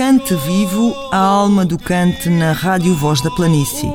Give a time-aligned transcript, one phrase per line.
[0.00, 3.92] Cante Vivo, a alma do cante na Rádio Voz da Planície.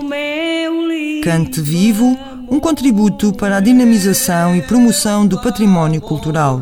[1.23, 2.15] Cante Vivo,
[2.47, 6.61] um contributo para a dinamização e promoção do património cultural.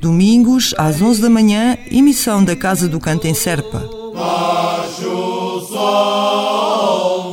[0.00, 3.82] Domingos, às 11 da manhã, emissão da Casa do Canto em Serpa.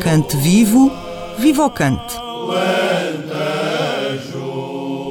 [0.02, 0.92] Cante Vivo,
[1.38, 2.16] viva o cante!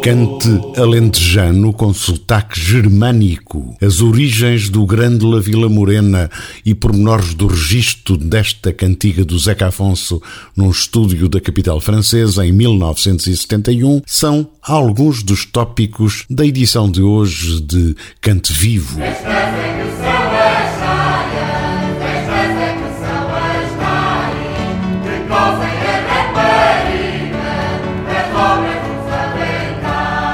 [0.08, 0.48] Cante
[0.80, 6.30] alentejano com sotaque germânico, as origens do grande La Vila Morena
[6.64, 10.22] e pormenores do registro desta cantiga do Zeca Afonso
[10.56, 17.60] num estúdio da capital francesa em 1971 são alguns dos tópicos da edição de hoje
[17.60, 18.98] de Cante Vivo.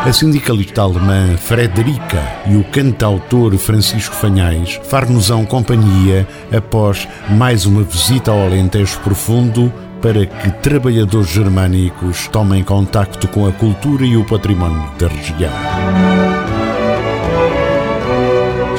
[0.05, 8.31] A sindicalista alemã Frederica e o cantautor Francisco Fanhais far-nos-ão companhia após mais uma visita
[8.31, 14.91] ao Alentejo Profundo para que trabalhadores germânicos tomem contacto com a cultura e o património
[14.99, 15.53] da região.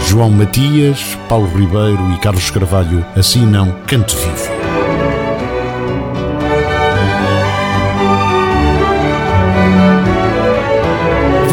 [0.07, 4.74] João Matias, Paulo Ribeiro e Carlos Carvalho assinam Canto Vivo.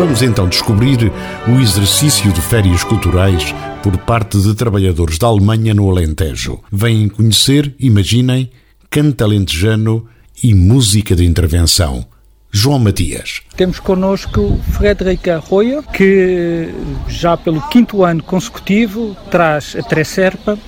[0.03, 1.13] Vamos então descobrir
[1.47, 6.59] o exercício de férias culturais por parte de trabalhadores da Alemanha no Alentejo.
[6.73, 8.51] Vêm conhecer, imaginem,
[8.91, 10.05] canto alentejano
[10.43, 12.05] e música de intervenção.
[12.51, 13.43] João Matias.
[13.57, 16.69] Temos connosco Frederica Arroio, que
[17.07, 20.59] já pelo quinto ano consecutivo traz a Treserpa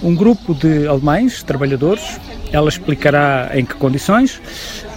[0.00, 2.20] um grupo de alemães, trabalhadores,
[2.52, 4.40] ela explicará em que condições,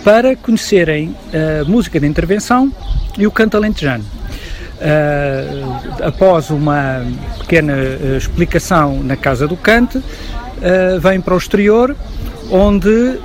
[0.03, 2.71] para conhecerem a música de intervenção
[3.19, 4.03] e o canto alentejano.
[4.79, 7.05] Uh, após uma
[7.39, 10.03] pequena uh, explicação na Casa do Cante, uh,
[11.01, 11.95] vêm para o exterior,
[12.49, 13.19] onde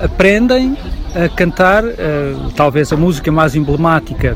[0.00, 0.74] aprendem
[1.14, 1.84] a cantar
[2.56, 4.34] talvez a música mais emblemática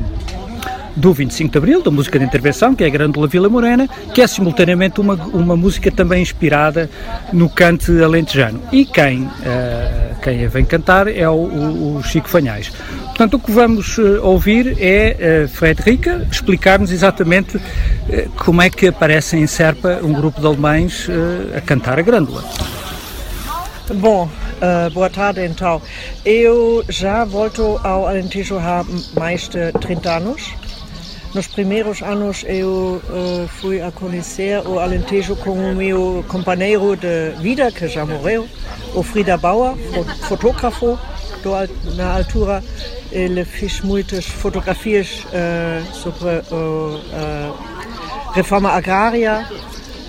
[0.97, 4.21] do 25 de Abril, da música de intervenção, que é a Grândola Vila Morena, que
[4.21, 6.91] é simultaneamente uma, uma música também inspirada
[7.33, 8.61] no cante alentejano.
[8.73, 12.71] E quem, uh, quem a vem cantar é o, o, o Chico Fanhais.
[13.23, 17.63] Portanto, o que vamos uh, ouvir é uh, Frederica explicar-nos exatamente uh,
[18.37, 21.09] como é que aparece em Serpa um grupo de alemães
[21.57, 22.43] a cantar a Grândola.
[23.95, 24.29] Bom,
[24.93, 25.83] boa tarde então.
[26.25, 28.85] Eu já volto ao Alentejo há
[29.19, 30.55] mais de 30 anos.
[31.35, 37.31] Nos primeiros anos eu uh, fui a conhecer o Alentejo com o meu companheiro de
[37.41, 38.47] vida, que já morreu,
[38.95, 39.75] o Frida Bauer,
[40.29, 40.99] fotógrafo
[41.43, 41.53] do,
[41.97, 42.63] na altura.
[43.11, 49.49] Ele fez muitas fotografias uh, sobre a uh, reforma agrária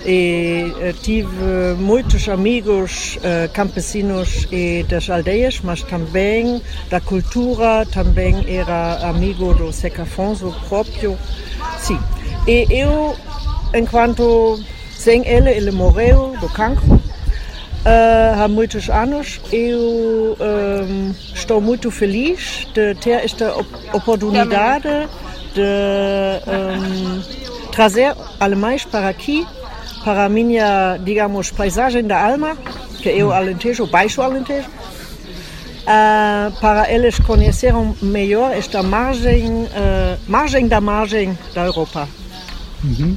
[0.06, 8.46] e uh, tive muitos amigos uh, campesinos e das aldeias, mas também da cultura, também
[8.48, 11.18] era amigo do Zeca Afonso próprio.
[11.80, 12.00] Sim.
[12.48, 13.16] E eu,
[13.74, 14.60] enquanto
[14.92, 19.40] sem ele, ele morreu do cancro, uh, há muitos anos.
[19.52, 20.38] Eu
[21.34, 23.54] estou muito feliz de ter esta
[23.94, 25.08] oportunidade
[25.54, 25.62] de
[26.48, 27.22] um,
[27.72, 29.46] trazer alemães para aqui
[30.04, 32.58] para a minha, digamos, paisagem da alma,
[33.02, 40.68] que é o Alentejo, Baixo Alentejo, uh, para eles conhecerem melhor esta margem, uh, margem
[40.68, 42.08] da margem da Europa.
[42.84, 43.16] Uhum.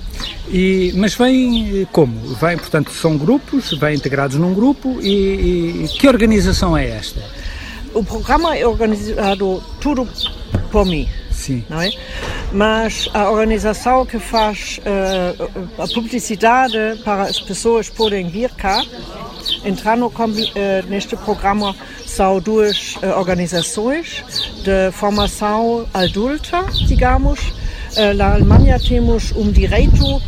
[0.48, 2.16] E, mas vem como?
[2.34, 7.20] Vem, portanto, são grupos, vêm integrados num grupo e, e que organização é esta?
[7.92, 10.08] O programa é organizado tudo
[10.70, 11.08] por mim.
[11.32, 11.64] Sim.
[11.68, 11.90] Não é?
[12.56, 18.82] Mas a organização que faz uh, a publicidade para as pessoas poderem vir cá,
[19.62, 20.12] entrar no, uh,
[20.88, 24.24] neste programa, são duas uh, organizações
[24.64, 27.52] de formação adulta, digamos.
[28.16, 30.20] na Alemanha temos um direito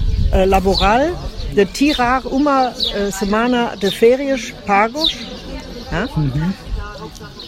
[0.46, 1.16] laboral
[1.54, 2.74] de tirar uma
[3.10, 5.16] semana de férias pagos.
[6.14, 6.52] Uhum.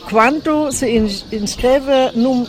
[0.09, 0.88] Quando se
[1.33, 2.47] inscreve num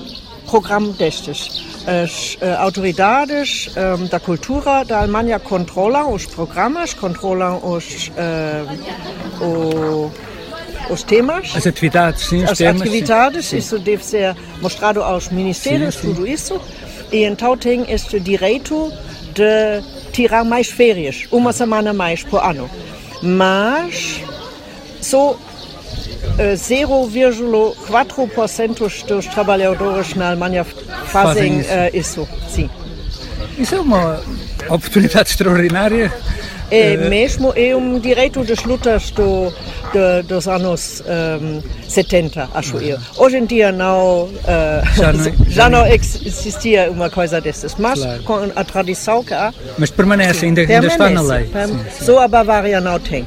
[0.49, 1.70] programa destes.
[1.87, 10.11] As uh, autoridades um, da cultura da Alemanha controlam os programas, controlam os, uh, o,
[10.93, 11.55] os temas.
[11.55, 13.57] As atividades, sim, As temas, atividades, sim.
[13.57, 16.13] isso deve ser mostrado aos ministérios, sim, sim.
[16.13, 16.61] tudo isso.
[17.11, 18.91] E então tem este direito
[19.33, 19.81] de
[20.11, 22.69] tirar mais férias, uma semana mais por ano.
[23.23, 24.21] Mas
[25.01, 25.35] só
[26.55, 32.21] 0,4% dos trabalhadores na Alemanha fazem, fazem isso.
[32.21, 32.29] Uh, isso.
[32.49, 32.69] Sim.
[33.57, 34.21] Isso é uma
[34.69, 36.11] oportunidade extraordinária
[36.69, 39.51] É uh, mesmo, é um direito das lutas do,
[39.91, 41.03] de, dos anos
[41.41, 42.97] um, 70, acho eu.
[43.17, 44.31] Hoje em dia não, uh,
[44.95, 48.23] já, não, já não existia uma coisa dessas, mas claro.
[48.23, 49.53] com a tradição que há.
[49.77, 51.45] Mas permanece, ainda, permanece, ainda está na lei.
[51.45, 52.05] Sim, sim.
[52.05, 53.25] Só a Bavária não tem.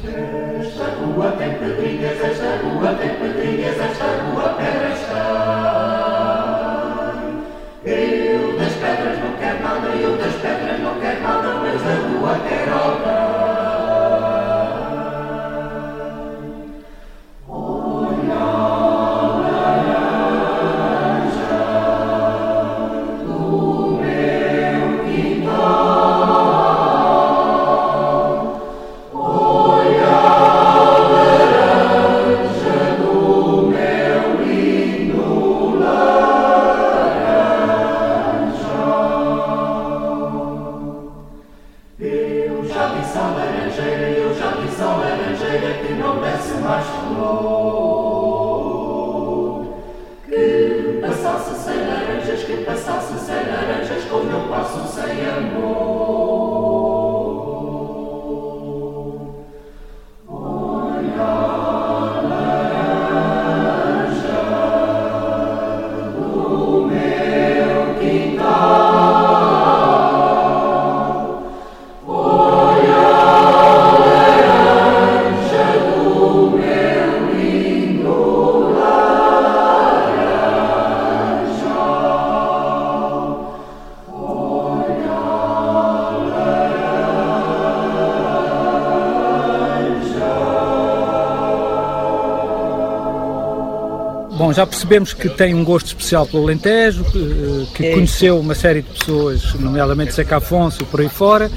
[94.55, 97.93] Já percebemos que tem um gosto especial pelo Alentejo, que, que é.
[97.93, 101.51] conheceu uma série de pessoas, nomeadamente Zeca Afonso e por aí fora,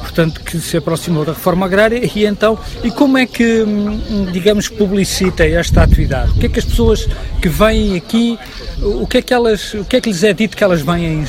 [0.00, 4.68] portanto que se aproximou da reforma agrária e então, e como é que, hum, digamos,
[4.68, 6.32] publicita esta atividade?
[6.32, 7.08] O que é que as pessoas
[7.40, 8.38] que vêm aqui,
[8.82, 11.22] o que é que elas, o que é que lhes é dito que elas vêm
[11.22, 11.26] uh,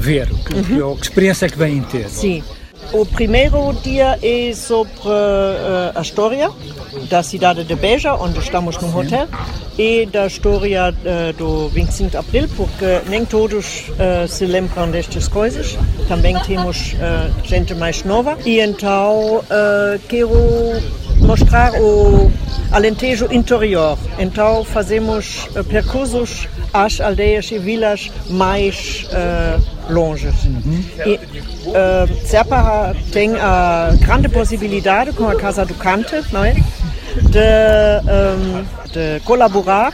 [0.00, 0.28] ver?
[0.28, 0.96] Que, uhum.
[0.96, 2.08] que experiência é que vêm ter?
[2.08, 2.42] Sim.
[2.92, 6.50] O primeiro dia é sobre uh, a história
[7.08, 9.28] da cidade de Beja, onde estamos no hotel,
[9.78, 15.26] e da história uh, do 25 de Abril, porque nem todos uh, se lembram destas
[15.26, 15.78] coisas.
[16.06, 16.94] Também temos
[17.44, 18.36] gente mais nova.
[18.44, 19.42] E então
[20.08, 20.28] quero
[21.22, 22.30] mostrar o
[22.70, 23.98] Alentejo interior.
[24.18, 29.06] Então fazemos percursos às aldeias e vilas mais
[29.88, 30.28] longe.
[30.28, 30.84] Uhum.
[31.06, 31.14] E
[31.68, 36.54] uh, Serpa tem a grande possibilidade com a Casa do Cante não é?
[36.54, 37.38] de,
[38.08, 39.92] um, de colaborar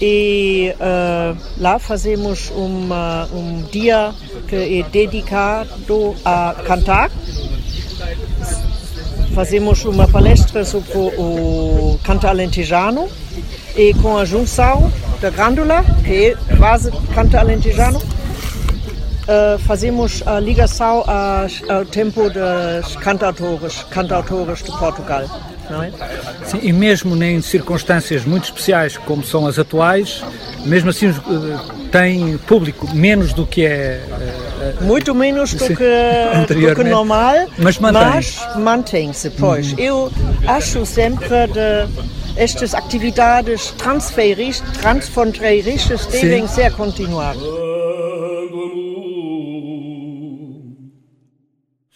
[0.00, 4.12] e uh, lá fazemos uma, um dia
[4.48, 7.10] que é dedicado a cantar.
[9.34, 13.08] Fazemos uma palestra sobre o canto alentejano
[13.76, 18.00] e com a junção da grândula, que é quase canto alentejano,
[19.24, 21.04] uh, fazemos a ligação
[21.68, 25.24] ao tempo dos cantautores, cantautores de Portugal.
[25.70, 26.44] É?
[26.44, 30.22] Sim, e mesmo em circunstâncias muito especiais como são as atuais,
[30.66, 31.18] mesmo assim uh,
[31.90, 34.02] tem público menos do que é.
[34.80, 39.72] Uh, muito menos do, que, do que normal, mas mantém-se, mantém pois.
[39.72, 39.78] Uhum.
[39.78, 40.12] Eu
[40.46, 41.88] acho sempre de,
[42.36, 43.72] estas atividades
[44.78, 47.73] transfronteiristas devem ser continuadas.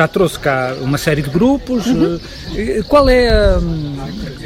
[0.00, 1.86] Já, trouxe cá uma série de grupos.
[1.86, 2.18] Uhum.
[2.88, 3.96] Qual é, hum,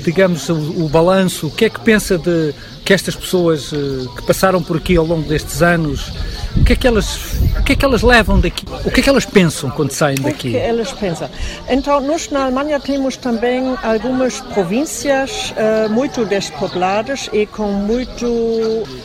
[0.03, 1.47] digamos, o, o balanço?
[1.47, 2.53] O que é que pensa de
[2.85, 3.77] que estas pessoas eh,
[4.17, 6.13] que passaram por aqui ao longo destes anos,
[6.57, 7.17] o que é que elas,
[7.59, 8.67] o que é que elas levam daqui?
[8.85, 10.49] O que é que elas pensam quando saem daqui?
[10.49, 11.31] O que elas pensam?
[11.69, 18.27] Então, nós na Alemanha temos também algumas províncias uh, muito despobladas e com muito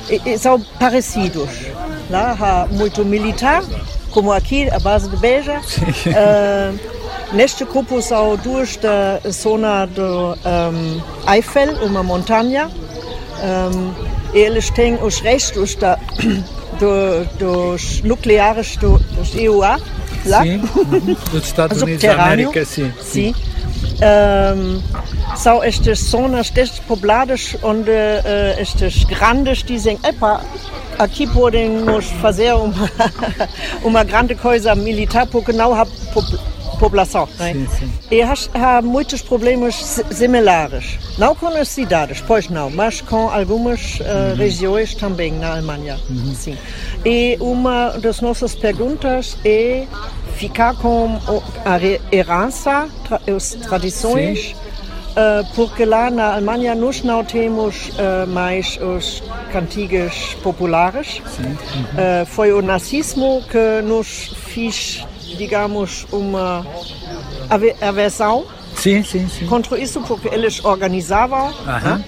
[0.10, 1.50] e, e são parecidos.
[2.10, 3.63] Lá há muito militar,
[4.12, 5.62] como aqui a base de Beja.
[6.10, 12.70] Uh, neste grupo são duas da zona do um, Eifel, uma montanha
[13.39, 13.94] um,
[14.34, 15.98] eles têm os restos da,
[16.80, 19.80] do, dos nucleares do, dos EUA
[20.25, 20.44] lá.
[20.44, 20.58] Sim,
[21.32, 22.92] dos Estados Unidos da América, sim.
[23.01, 23.36] sim.
[24.01, 24.82] Um,
[25.36, 30.42] são estas zonas despobladas onde uh, estes grandes dizem, epa,
[31.00, 32.91] aqui podemos fazer uma,
[33.84, 35.88] uma grande coisa militar porque não há
[36.77, 37.27] população.
[37.38, 37.53] Né?
[37.53, 37.94] Sim, sim.
[38.12, 40.98] E há, há, muitos problemas similares.
[41.18, 44.36] Não com as cidades, pois não, mas com algumas uh, uhum.
[44.36, 46.00] regiões também na Alemanha.
[46.10, 46.34] Uhum.
[46.34, 46.58] Sim.
[47.06, 49.86] E uma das nossas perguntas é
[50.36, 51.20] ficar com
[51.65, 52.89] a herança,
[53.36, 54.51] as tradições.
[54.53, 54.69] Uh,
[55.56, 61.22] porque lá na Alemanha nós não temos uh, mais os cantigas populares.
[61.39, 61.54] Uhum.
[61.54, 65.06] Uh, foi o nazismo que nos fez
[65.38, 66.66] digamos, uma
[67.80, 69.46] aversão sim, sim, sim.
[69.46, 72.04] contra isso, porque eles organizavam né?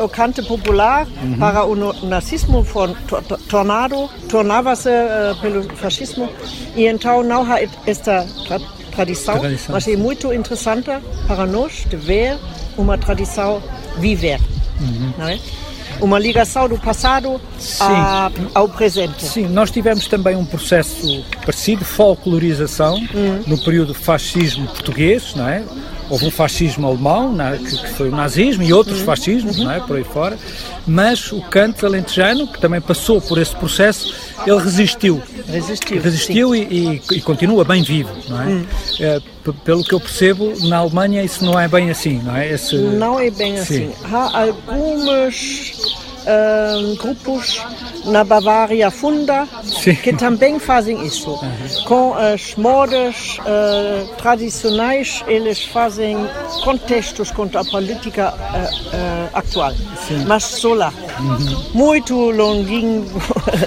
[0.00, 1.38] uh, o canto popular uhum.
[1.38, 2.94] para o nazismo foi
[3.48, 6.28] tornado, tornava-se uh, pelo fascismo,
[6.74, 8.26] e então não há esta
[9.04, 10.90] tradição, tradição, mas é muito interessante
[11.26, 12.36] para nós de ver
[12.76, 13.62] uma tradição
[13.98, 14.40] viver.
[14.80, 15.12] Uhum.
[15.18, 15.38] Não é?
[16.00, 17.40] uma ligação do passado
[17.80, 19.24] a, ao presente.
[19.24, 23.42] Sim, nós tivemos também um processo parecido, folclorização, hum.
[23.46, 25.64] no período fascismo português, não é?
[26.08, 27.58] Houve um fascismo alemão, é?
[27.58, 29.04] que, que, foi o nazismo, e outros hum.
[29.04, 29.64] fascismos, uhum.
[29.64, 29.80] não é?
[29.80, 30.38] Por aí fora.
[30.86, 34.14] Mas o canto alentejano, que também passou por esse processo,
[34.46, 35.22] ele resistiu.
[35.46, 36.02] Resistiu.
[36.02, 38.46] Resistiu e, e, e, continua bem vivo, não é?
[38.46, 38.66] Hum.
[39.00, 39.20] é?
[39.64, 42.52] Pelo que eu percebo, na Alemanha isso não é bem assim, não é?
[42.52, 42.76] Esse...
[42.76, 43.92] Não é bem assim.
[44.04, 47.62] Há algumas uh, grupos
[48.08, 49.94] na Bavária Funda Sim.
[49.94, 51.30] que também fazem isso.
[51.30, 51.84] Uhum.
[51.86, 56.16] Com as modas uh, tradicionais, eles fazem
[56.64, 59.72] contextos contra a política uh, atual.
[60.06, 60.24] Sim.
[60.26, 60.92] Mas só lá.
[61.20, 61.64] Uhum.
[61.74, 63.06] Muito longinho,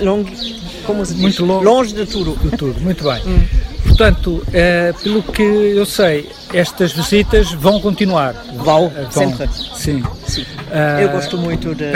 [0.02, 0.26] long,
[0.86, 1.40] como se diz?
[1.40, 2.36] Longe, longe de tudo.
[2.38, 3.22] De tudo, muito bem.
[3.26, 3.61] Hum.
[3.92, 8.34] Portanto, é, pelo que eu sei, estas visitas vão continuar.
[8.56, 9.12] Vão, vão.
[9.12, 9.50] sempre.
[9.76, 10.04] Sim.
[10.26, 10.42] Sim.
[10.42, 11.02] Uh...
[11.02, 11.92] Eu gosto muito de,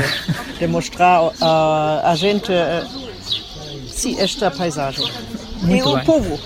[0.60, 1.34] de mostrar uh,
[2.04, 2.52] a gente
[3.88, 5.10] sim, esta paisagem.
[5.62, 6.02] Muito e bem.
[6.02, 6.40] o povo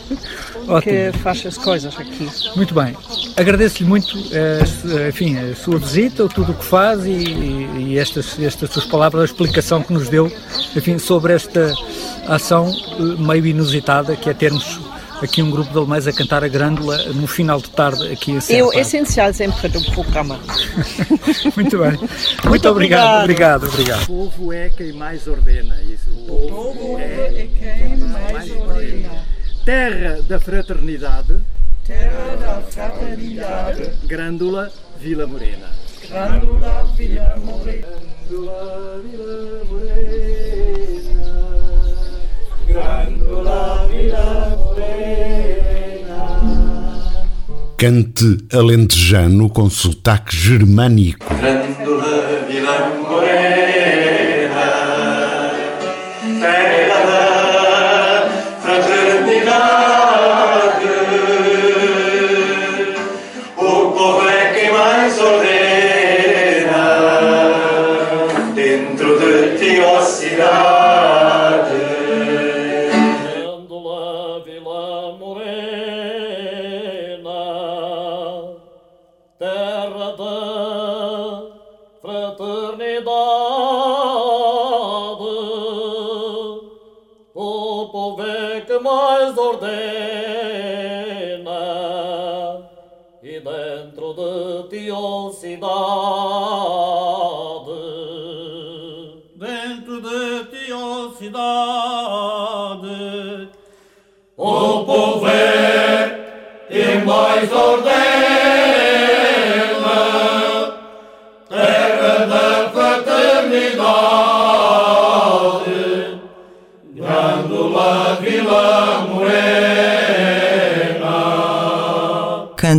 [0.68, 0.82] Ótimo.
[0.82, 2.29] que faz as coisas aqui.
[2.56, 2.96] Muito bem.
[3.36, 4.18] Agradeço-lhe muito
[5.10, 9.25] enfim, a sua visita, tudo o que faz e, e estas, estas suas palavras, a
[9.25, 10.32] explicação que nos deu
[10.75, 11.74] enfim, sobre esta
[12.27, 12.72] ação
[13.18, 14.79] meio inusitada que é termos
[15.21, 18.39] aqui um grupo de alemães a cantar a grândola no final de tarde aqui em
[18.49, 20.39] É o essencial sempre do programa.
[21.55, 21.91] Muito bem.
[21.97, 23.23] Muito, Muito obrigado.
[23.23, 24.03] Obrigado, obrigado.
[24.03, 25.75] O povo é quem mais ordena.
[25.81, 26.09] Isso.
[26.09, 29.25] O povo, o povo é, é, quem mais, mais ordena.
[29.65, 31.35] Terra da fraternidade.
[31.85, 33.91] Terra da fraternidade.
[34.05, 35.69] Grândola Vila Morena.
[36.07, 37.88] Grândola Vila Morena.
[38.29, 40.38] Grândola Vila Morena.
[42.69, 43.69] Grândola.
[47.79, 51.25] Cante alentejano com sotaque germânico.
[51.39, 52.18] terra
[74.46, 75.38] Vilamur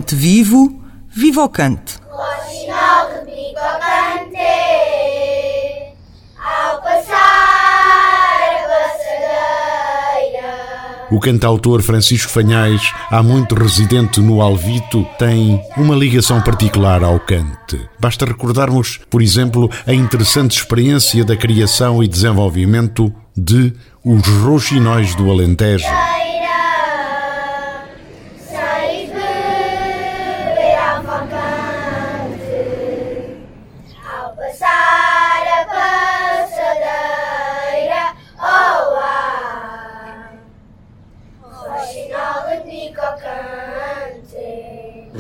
[0.01, 1.99] Cante vivo, viva o cante!
[11.11, 17.87] O cantautor Francisco Fanhais, há muito residente no Alvito, tem uma ligação particular ao cante.
[17.99, 25.31] Basta recordarmos, por exemplo, a interessante experiência da criação e desenvolvimento de Os Rouxinóis do
[25.31, 25.85] Alentejo.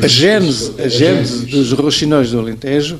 [0.02, 2.98] A gênese, a gênese dos roxinóis do Alentejo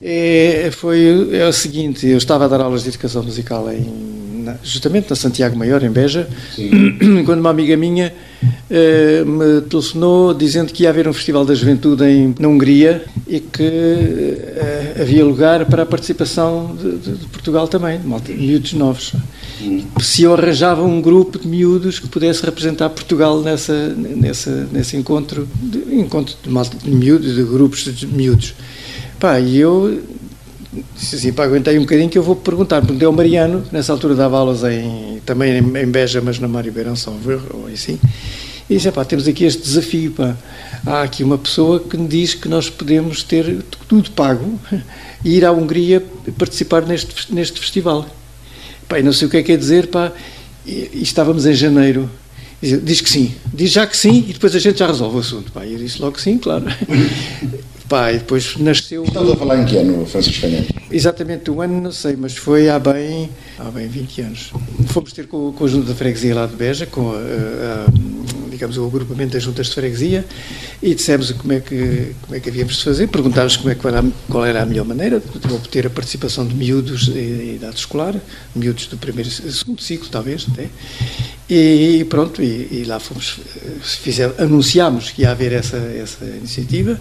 [0.00, 4.56] é, foi é o seguinte, eu estava a dar aulas de educação musical em, na,
[4.62, 7.22] justamente na Santiago Maior, em Beja, Sim.
[7.24, 8.12] quando uma amiga minha
[9.24, 13.62] me telefonou dizendo que ia haver um Festival da Juventude em, na Hungria e que
[13.62, 19.12] eh, havia lugar para a participação de, de, de Portugal também, de miúdos novos.
[20.00, 25.48] Se eu arranjava um grupo de miúdos que pudesse representar Portugal nessa, nessa, nesse encontro,
[25.54, 28.54] de, encontro de, malta, de miúdos, de grupos de miúdos.
[29.20, 30.02] Pá, e eu
[30.94, 34.14] disse assim, pá, aguentei um bocadinho que eu vou perguntar, perguntei ao Mariano, nessa altura
[34.14, 37.98] dava aulas em, também em, Beja, mas na Mário Beirão, Salvador, ou assim,
[38.68, 40.36] e disse, pá, temos aqui este desafio, pá,
[40.84, 44.58] há aqui uma pessoa que me diz que nós podemos ter tudo pago
[45.24, 46.02] e ir à Hungria
[46.38, 48.06] participar neste, neste festival.
[48.88, 50.12] Pá, não sei o que é que é dizer, pá,
[50.66, 52.10] e, e estávamos em janeiro,
[52.58, 55.52] Diz que sim, diz já que sim e depois a gente já resolve o assunto.
[55.52, 56.64] Pá, e eu disse logo que sim, claro.
[57.88, 59.04] Pá, e depois nasceu.
[59.04, 60.70] Estás a falar em que ano, Francisco Fernandes?
[60.90, 64.52] Exatamente o ano, não sei, mas foi há bem, há bem 20 anos.
[64.88, 67.86] Fomos ter com o conjunto da freguesia lá de Beja, com a, a,
[68.56, 70.24] digamos, o agrupamento das juntas de freguesia,
[70.82, 73.86] e dissemos como é que, como é que havíamos de fazer, perguntámos como é que
[73.86, 78.14] era, qual era a melhor maneira de obter a participação de miúdos em idade escolar,
[78.54, 80.68] miúdos do primeiro segundo ciclo, talvez, até.
[81.48, 83.38] E pronto, e, e lá fomos,
[83.82, 87.00] fizemos, anunciámos que ia haver essa, essa iniciativa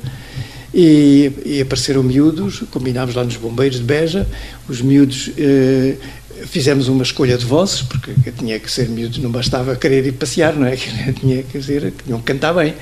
[0.75, 4.27] e, e apareceram miúdos, combinámos lá nos bombeiros de Beja,
[4.67, 5.95] os miúdos eh,
[6.45, 10.55] fizemos uma escolha de vozes, porque tinha que ser miúdos, não bastava querer ir passear,
[10.55, 10.75] não é?
[11.19, 12.73] Tinha que dizer tinham que cantar bem.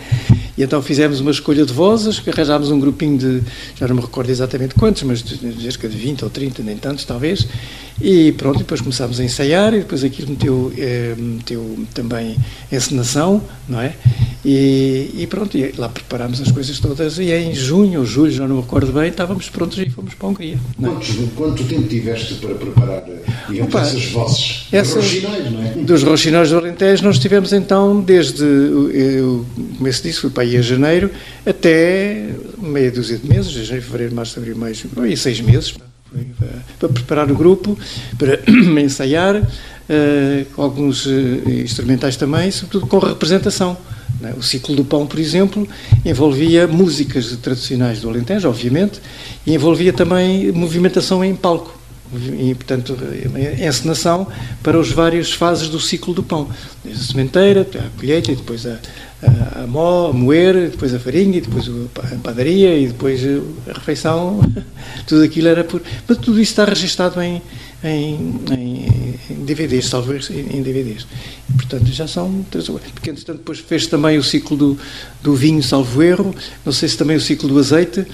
[0.58, 3.41] E então fizemos uma escolha de vozes, arranjámos um grupinho de,
[3.76, 7.06] já não me recordo exatamente quantos, mas de cerca de 20 ou 30, nem tantos
[7.06, 7.47] talvez,
[8.01, 12.36] e pronto, depois começámos a ensaiar, e depois aquilo meteu, eh, meteu também
[12.71, 13.93] encenação, não é?
[14.45, 18.45] E, e, pronto, e lá preparámos as coisas todas, e em junho ou julho, já
[18.45, 20.56] não me recordo bem, estávamos prontos e fomos para a Hungria.
[20.82, 21.27] É?
[21.36, 23.06] Quanto, tempo tiveste para preparar
[23.47, 25.69] digamos, Opa, essas vozes essas, dos roxinóis, não é?
[25.84, 29.45] Dos roxinóis do Alentejo, nós tivemos então, desde o
[29.77, 31.10] começo disso, fui para aí a janeiro,
[31.45, 35.73] até meia dúzia de meses, janeiro, fevereiro, março, abril, maio, aí seis meses,
[36.80, 37.78] para preparar o grupo,
[38.17, 38.39] para
[38.82, 41.10] ensaiar, uh, com alguns uh,
[41.49, 43.78] instrumentais também, sobretudo com representação.
[44.23, 44.32] É?
[44.38, 45.67] O ciclo do pão, por exemplo,
[46.06, 49.02] envolvia músicas tradicionais do Alentejo, obviamente,
[49.45, 51.84] e envolvia também movimentação em palco
[52.38, 52.97] e, portanto,
[53.60, 54.28] encenação
[54.62, 56.47] para as várias fases do ciclo do pão.
[56.84, 58.78] Desde a sementeira, a colheita, e depois a,
[59.63, 63.21] a, mó, a moer, depois a farinha, depois a padaria, e depois
[63.67, 64.39] a refeição.
[65.07, 65.81] tudo aquilo era por...
[66.07, 67.41] Mas tudo isso está registado em,
[67.83, 71.07] em, em, DVDs, talvez em DVDs.
[71.55, 74.77] Portanto, já são três ou Porque, entretanto, depois fez também o ciclo do,
[75.21, 78.05] do vinho, salvo erro, não sei se também o ciclo do azeite,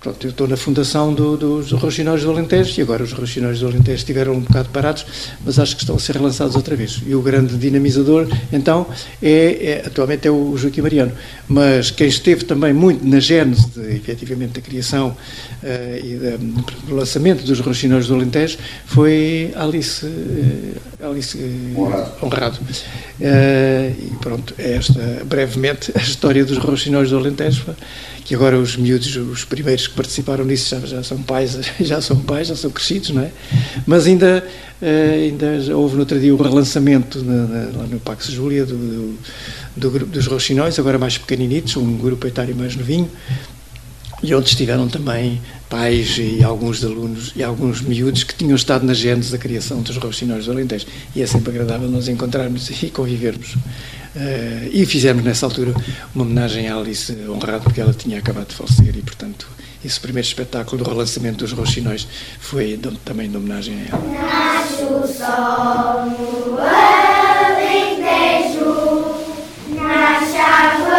[0.00, 3.66] Pronto, eu estou na fundação do, dos Roxinóis do Alentejo e agora os Roxinóis do
[3.66, 5.04] Alentejo estiveram um bocado parados,
[5.44, 7.02] mas acho que estão a ser relançados outra vez.
[7.06, 8.86] E o grande dinamizador, então,
[9.22, 11.12] é, é atualmente é o Joaquim Mariano.
[11.46, 16.36] Mas quem esteve também muito na gênese, de, efetivamente, da criação uh, e da,
[16.88, 22.12] do lançamento dos Roxinóis do Alentejo foi Alice, uh, Alice uh, Honrado.
[22.22, 22.58] Honrado.
[23.20, 27.66] e pronto, é esta, brevemente, a história dos Roxinóis do Alentejo
[28.30, 32.16] que agora os miúdos, os primeiros que participaram nisso já, já, são pais, já são
[32.16, 33.32] pais, já são crescidos, não é?
[33.84, 34.46] Mas ainda,
[34.80, 38.76] eh, ainda houve no outro dia o relançamento na, na, lá no Pax Júlia do,
[38.76, 39.18] do,
[39.76, 43.10] do, grupo dos Roxinóis, agora mais pequeninitos, um grupo etário mais novinho,
[44.22, 48.92] e onde estiveram também pais e alguns alunos e alguns miúdos que tinham estado na
[48.92, 50.86] gênese da criação dos Roxinóis do Alentejo.
[51.14, 53.54] E é sempre agradável nós encontrarmos e convivermos.
[53.54, 55.72] Uh, e fizemos nessa altura
[56.12, 59.46] uma homenagem à Alice Honrado, porque ela tinha acabado de falecer e, portanto,
[59.84, 62.08] esse primeiro espetáculo do relançamento dos Roxinóis
[62.40, 64.02] foi de, também de homenagem a ela.
[64.12, 66.58] Nasce o sol no
[67.38, 68.64] Alentejo,
[69.76, 70.89] nasce a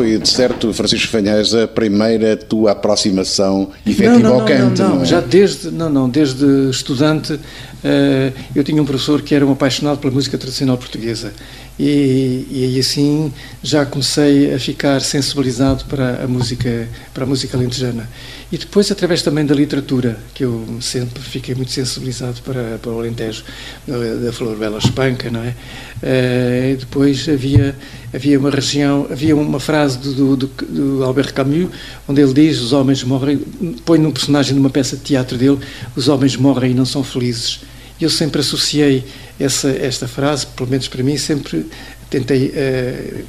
[0.00, 4.88] foi, de certo, Francisco Fanhães, a primeira tua aproximação efetiva não, não, ao canto, não,
[4.88, 5.06] não, não, é?
[5.06, 7.38] já desde, não, não, desde estudante
[7.82, 11.32] eh, eu tinha um professor que era um apaixonado pela música tradicional portuguesa
[11.78, 17.56] e, e aí assim já comecei a ficar sensibilizado para a música para a música
[17.56, 18.08] alentejana
[18.52, 22.98] e depois através também da literatura que eu sempre fiquei muito sensibilizado para, para o
[22.98, 23.44] Alentejo
[23.86, 25.54] da- da Flor Bela Espanca, não é?
[26.02, 27.74] Eh, e depois havia
[28.12, 31.68] havia uma região havia uma frase do, do, do Albert Camus
[32.08, 33.38] onde ele diz os homens morrem
[33.84, 35.58] põe num personagem de uma peça de teatro dele
[35.96, 37.60] os homens morrem e não são felizes
[38.00, 39.04] e eu sempre associei
[39.38, 41.66] essa, esta frase, pelo menos para mim, sempre
[42.08, 43.22] tentei, eh,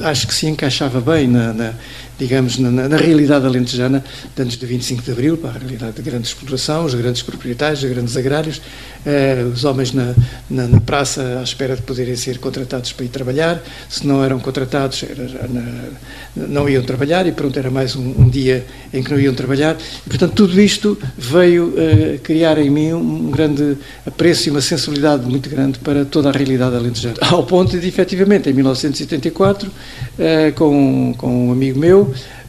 [0.00, 1.74] acho que se encaixava bem na, na,
[2.18, 6.02] digamos, na, na, realidade alentejana de antes do 25 de Abril, para a realidade de
[6.02, 8.60] grande exploração, os grandes proprietários, os grandes agrários,
[9.04, 10.14] eh, os homens na,
[10.48, 14.38] na, na praça à espera de poderem ser contratados para ir trabalhar, se não eram
[14.38, 15.90] contratados era na-
[16.36, 19.76] não iam trabalhar e pronto, era mais um, um dia em que não iam trabalhar.
[20.04, 25.24] E, portanto, tudo isto veio eh, criar em mim um grande apreço e uma sensibilidade
[25.26, 27.16] muito grande para toda a realidade alentejana.
[27.20, 29.70] Ao ponto de, efetivamente, em 1974,
[30.18, 32.03] eh, com, com um amigo meu,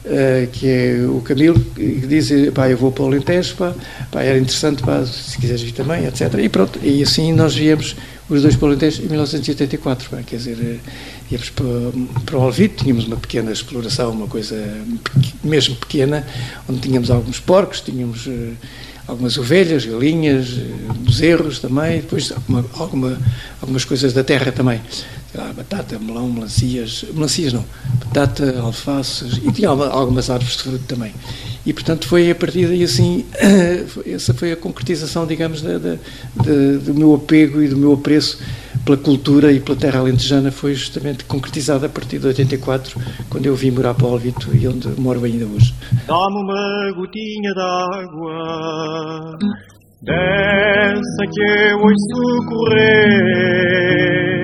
[0.06, 3.74] eh, que é o Camilo, que diz, pá, eu vou para o Alentejo, pá,
[4.12, 6.34] pá, era interessante, pá, se quiseres vir também, etc.
[6.40, 7.96] E pronto, e assim nós viemos
[8.30, 10.78] os dois para o Alentejo em 1984, pá, quer dizer, eh,
[11.32, 14.56] íamos para, o Alvito, tínhamos uma pequena exploração, uma coisa
[15.44, 16.26] mesmo pequena,
[16.70, 18.52] onde tínhamos alguns porcos, tínhamos eh,
[19.08, 20.48] algumas ovelhas, galinhas,
[21.00, 23.20] bezerros também, depois alguma, alguma-
[23.62, 24.82] algumas coisas da terra também.
[25.36, 27.66] Lá, batata, melão, melancias, melancias não,
[28.06, 31.14] batata, alfaces, e tinha algu- algumas árvores de fruto também.
[31.66, 33.26] E, portanto, foi a partir daí, assim,
[34.06, 35.96] essa foi a concretização, digamos, da, da-
[36.36, 38.40] da- do meu apego e do meu apreço
[38.86, 42.98] pela cultura e pela terra alentejana, foi justamente concretizada a partir de 84,
[43.30, 45.74] quando eu vim morar para o Alvito e onde moro ainda hoje.
[46.08, 49.38] Dá-me uma gotinha d'água
[50.04, 54.35] dessa que eu ouço correr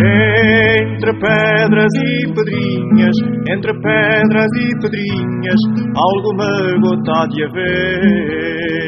[0.00, 3.16] entre pedras e pedrinhas,
[3.48, 5.60] entre pedras e pedrinhas,
[5.94, 8.80] alguma gota de haver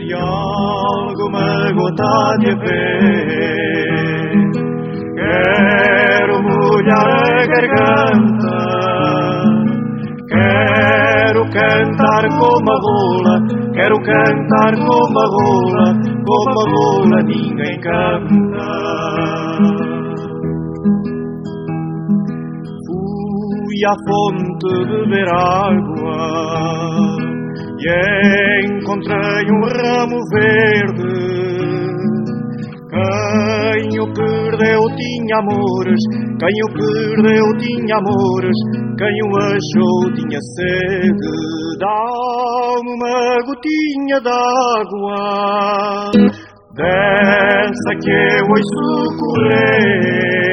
[0.00, 3.52] e alguma gota de haver.
[5.14, 8.72] Quero molhar a garganta
[10.32, 13.36] Quero cantar como a rola,
[13.74, 15.92] quero cantar como a rola,
[16.24, 18.72] como a rola ninguém canta.
[23.72, 26.20] À fonte beber água
[27.80, 31.16] e encontrei um ramo verde.
[32.90, 36.02] Quem o perdeu tinha amores,
[36.38, 38.58] quem o perdeu tinha amores,
[38.98, 41.32] quem o achou tinha sede.
[41.80, 46.10] Dá-me uma gotinha d'água,
[46.76, 50.51] dessa que eu ouço correr.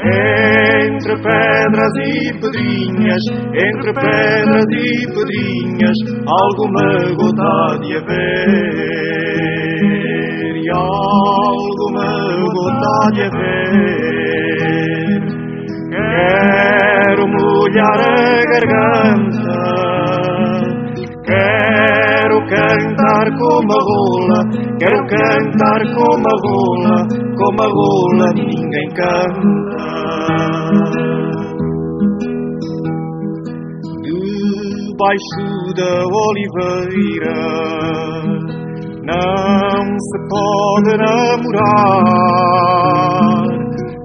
[0.00, 3.20] Entre pedras e pedrinhas,
[3.52, 9.28] entre pedras e pedrinhas, alguma gota de haver.
[10.54, 12.10] E alguma
[12.54, 13.98] gota de haver.
[15.90, 19.58] Quero molhar a garganta,
[21.26, 24.40] quero cantar como a rola,
[24.78, 29.86] quero cantar como a rola, como a rola ninguém canta.
[34.02, 35.46] Debaixo
[35.76, 35.92] da
[36.26, 37.38] oliveira
[39.04, 41.86] não se pode namorar,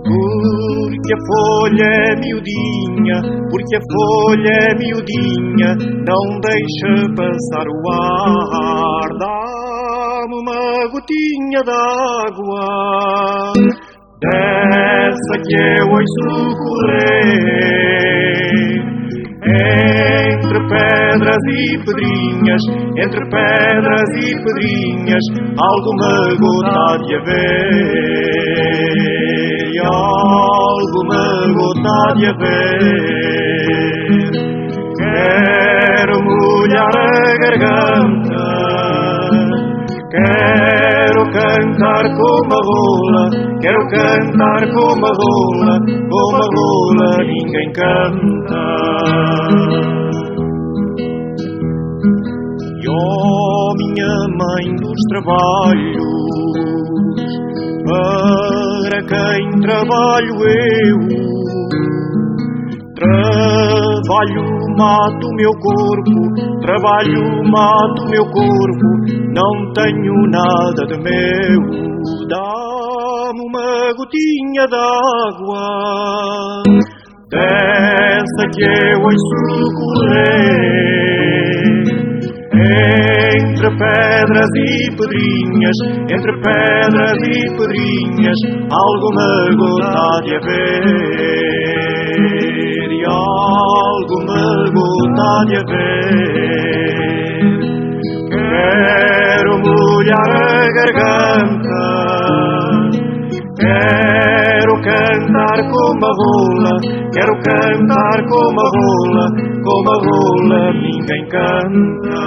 [0.06, 3.17] porque a folha é miudinha,
[3.50, 5.69] porque a folha é miudinha,
[6.08, 9.42] não deixa passar o ar
[11.03, 13.53] gotinha d'água
[14.21, 17.33] dessa que eu hoje suculei.
[19.45, 22.63] Entre pedras e pedrinhas,
[22.97, 25.25] entre pedras e pedrinhas,
[25.57, 28.53] alguma gota de haver,
[29.85, 32.79] alguma gota de haver.
[34.97, 36.99] Quero molhar a
[37.43, 38.45] garganta,
[40.09, 40.72] quero
[41.53, 43.23] cantar como a rola,
[43.61, 45.75] quero cantar como a rola,
[46.09, 48.65] como a rola ninguém canta.
[52.81, 56.17] E oh, minha mãe dos trabalhos,
[57.85, 60.97] para quem trabalho eu,
[62.95, 64.43] trabalho
[64.77, 66.17] mato meu corpo,
[66.61, 68.92] trabalho mato meu corpo,
[69.34, 71.62] não tenho nada de meu,
[72.30, 75.65] dá-me uma gotinha d'água,
[77.32, 79.41] dessa que eu ouço
[79.80, 80.84] correr.
[82.56, 85.78] Entre pedras e pedrinhas,
[86.10, 91.74] entre pedras e pedrinhas, alguma gota de haver,
[92.91, 96.42] e alguma gota de haver.
[100.71, 101.82] Garganta,
[103.60, 106.80] quero cantar como a rola,
[107.12, 109.26] quero cantar como a rola,
[109.63, 112.23] como a rola ninguém canta.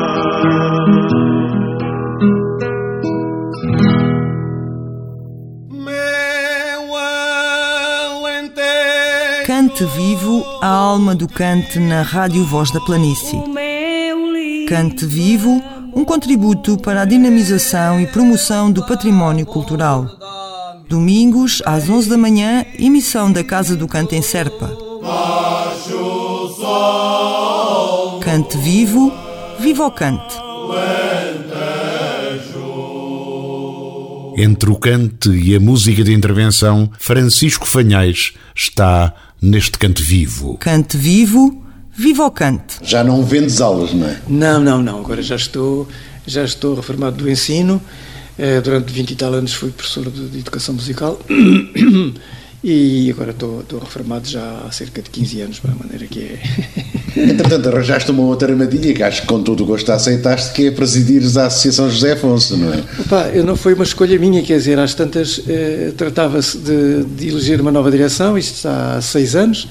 [9.46, 13.40] Cante vivo a alma do cante na Rádio Voz da Planície.
[14.68, 15.62] Cante vivo,
[15.96, 20.06] um contributo para a dinamização e promoção do património cultural.
[20.86, 24.70] Domingos, às 11 da manhã, emissão da Casa do Canto em Serpa.
[28.20, 29.10] Cante vivo,
[29.58, 30.36] viva o cante.
[34.36, 40.58] Entre o cante e a música de intervenção, Francisco Fanhais está neste canto vivo.
[40.58, 41.65] Cante vivo,
[41.96, 42.76] viva o cante.
[42.82, 44.20] Já não vendes aulas, não é?
[44.28, 45.00] Não, não, não.
[45.00, 45.88] Agora já estou,
[46.26, 47.80] já estou reformado do ensino.
[48.38, 51.18] Eh, Durante 20 e tal anos fui professor de, de educação musical
[52.62, 56.20] e agora estou, estou reformado já há cerca de 15 anos, para a maneira que
[56.20, 56.40] é.
[57.16, 60.70] Entretanto, arranjaste uma outra armadilha que acho que com todo o gosto aceitaste, que é
[60.70, 62.84] presidires a Associação José Afonso, não é?
[62.98, 67.28] Opa, eu não foi uma escolha minha, quer dizer, às tantas eh, tratava-se de, de
[67.28, 69.66] eleger uma nova direção, isto está há seis anos,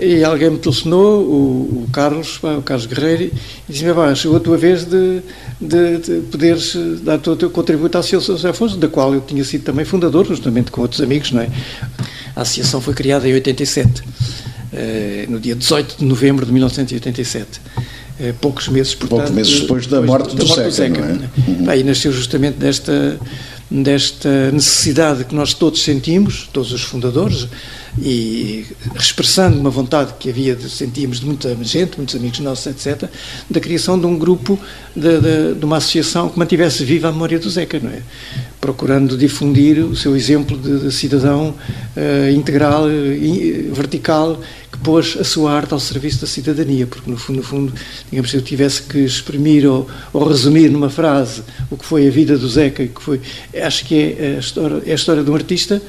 [0.00, 4.56] e alguém me telefonou, o, o Carlos, o Carlos Guerreiro, e disse-me, chegou a tua
[4.56, 5.20] vez de,
[5.60, 9.44] de, de poderes dar o teu contributo à Associação José Afonso, da qual eu tinha
[9.44, 11.48] sido também fundador, justamente com outros amigos, não é?
[12.34, 14.02] A associação foi criada em 87,
[14.72, 17.60] eh, no dia 18 de novembro de 1987.
[18.20, 21.12] eh, poucos meses, portanto, Poucos meses depois da morte do Zeca, não é?
[21.12, 21.78] né?
[21.78, 23.18] E nasceu justamente desta,
[23.72, 27.48] desta necessidade que nós todos sentimos, todos os fundadores,
[27.98, 33.08] e expressando uma vontade que havia, de, sentíamos de muita gente, muitos amigos nossos, etc.,
[33.48, 34.58] da criação de um grupo,
[34.94, 38.02] de, de, de uma associação que mantivesse viva a memória do Zeca, não é?
[38.60, 41.54] Procurando difundir o seu exemplo de, cidadão
[41.96, 44.40] eh, integral, eh, vertical,
[44.82, 47.72] pôs a sua arte ao serviço da cidadania, porque no fundo, no fundo
[48.10, 52.10] digamos, se eu tivesse que exprimir ou, ou resumir numa frase o que foi a
[52.10, 53.20] vida do Zeca, que foi,
[53.62, 55.80] acho que é a história, é a história de um artista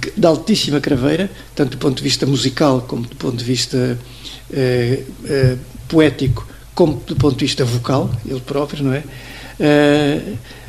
[0.00, 3.98] de, de altíssima craveira, tanto do ponto de vista musical como do ponto de vista
[4.52, 5.56] eh, eh,
[5.88, 9.02] poético, como do ponto de vista vocal, ele próprio, não é?
[9.62, 10.20] Eh,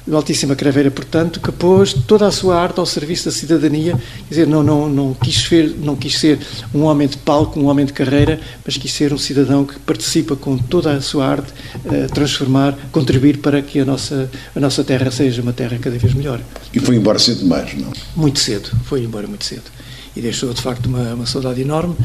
[0.06, 4.30] de altíssima craveira, portanto, que pôs toda a sua arte ao serviço da cidadania, quer
[4.30, 6.40] dizer, não, não, não, quis ser, não quis ser
[6.74, 10.36] um homem de palco, um homem de carreira, mas quis ser um cidadão que participa
[10.36, 11.54] com toda a sua arte,
[11.86, 16.14] eh, transformar, contribuir para que a nossa, a nossa terra seja uma terra cada vez
[16.14, 16.42] melhor.
[16.74, 17.94] E foi embora cedo demais, não?
[18.16, 19.64] Muito cedo, foi embora muito cedo.
[20.16, 21.96] E deixou, de facto, uma, uma saudade enorme.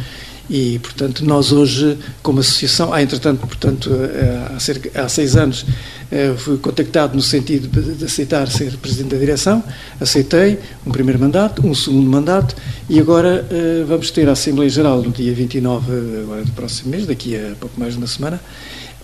[0.51, 5.67] E, portanto, nós hoje, como associação, há, entretanto, portanto, eh, há, cerca, há seis anos,
[6.11, 9.63] eh, fui contactado no sentido de, aceitar ser Presidente da Direção,
[10.01, 12.57] aceitei um primeiro mandato, um segundo mandato,
[12.89, 17.07] e agora eh, vamos ter a Assembleia Geral no dia 29, agora do próximo mês,
[17.07, 18.41] daqui a pouco mais de uma semana,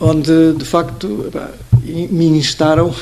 [0.01, 1.31] onde, de facto,
[1.85, 2.95] me instaram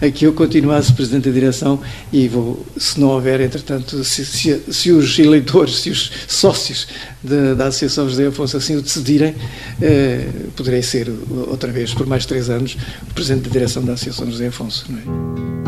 [0.00, 1.80] a que eu continuasse Presidente da Direção
[2.12, 6.86] e vou, se não houver, entretanto, se, se, se os eleitores, se os sócios
[7.22, 9.34] de, da Associação José Afonso assim o decidirem,
[9.80, 11.10] eh, poderei ser
[11.48, 12.76] outra vez, por mais três anos,
[13.14, 14.86] Presidente da Direção da Associação José Afonso.
[14.88, 14.98] Não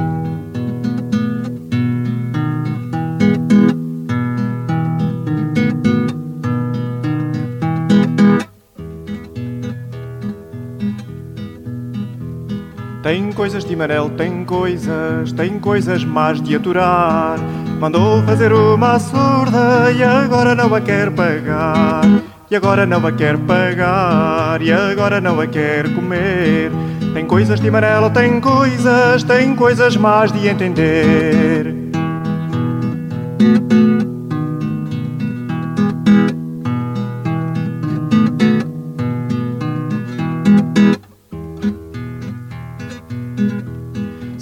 [0.07, 0.10] é?
[13.11, 17.41] Tem coisas de amarelo, tem coisas, tem coisas más de aturar.
[17.81, 22.03] Mandou fazer uma surda e agora não a quer pagar.
[22.49, 26.71] E agora não a quer pagar, e agora não a quer comer.
[27.13, 31.70] Tem coisas de amarelo, tem coisas, tem coisas más de entender.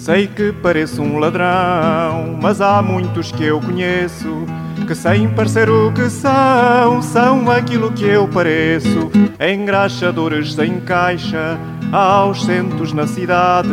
[0.09, 4.47] Sei que pareço um ladrão, mas há muitos que eu conheço
[4.87, 9.11] que sem parecer o que são, são aquilo que eu pareço.
[9.39, 11.59] Engraxadores sem caixa,
[11.93, 13.69] aos centos na cidade,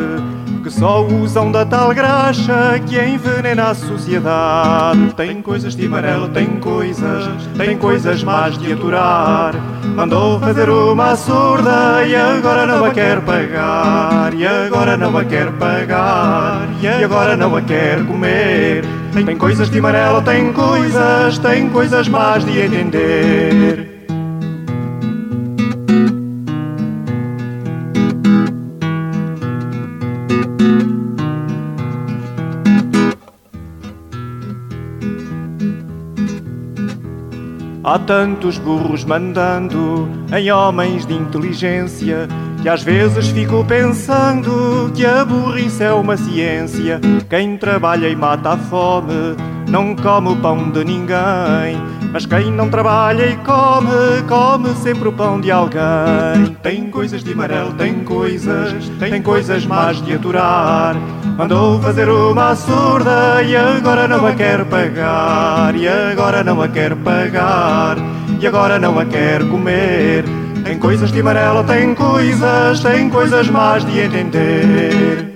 [0.65, 5.13] que só usam da tal graxa que envenena a sociedade.
[5.15, 9.53] Tem coisas de amarelo, tem coisas, tem coisas más de aturar.
[9.95, 14.33] Mandou fazer uma surda e agora não a quer pagar.
[14.33, 16.67] E agora não a quer pagar.
[16.81, 18.83] E agora não a quer comer.
[19.23, 23.84] Tem coisas de amarelo, tem coisas, tem coisas más de entender.
[37.95, 42.27] Há tantos burros mandando em homens de inteligência
[42.61, 46.99] que às vezes fico pensando que a burrice é uma ciência.
[47.29, 49.37] Quem trabalha e mata a fome
[49.69, 51.79] não come o pão de ninguém.
[52.15, 56.55] Mas quem não trabalha e come, come sempre o pão de alguém.
[56.63, 60.95] Tem coisas de amarelo, tem coisas, tem coisas más de aturar.
[61.37, 65.75] Mandou fazer uma surda e agora não a quer pagar.
[65.75, 67.97] E agora não a quer pagar.
[68.39, 70.23] E agora não a quer comer.
[70.63, 75.34] Tem coisas de amarelo, tem coisas, tem coisas más de entender.